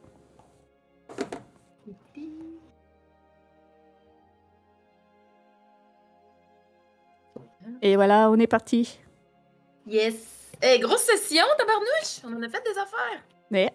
[7.81, 8.99] Et voilà, on est parti.
[9.85, 10.15] Yes.
[10.61, 12.21] Eh, grosse session, tabarnouche.
[12.23, 13.23] On en a fait des affaires.
[13.51, 13.65] Mais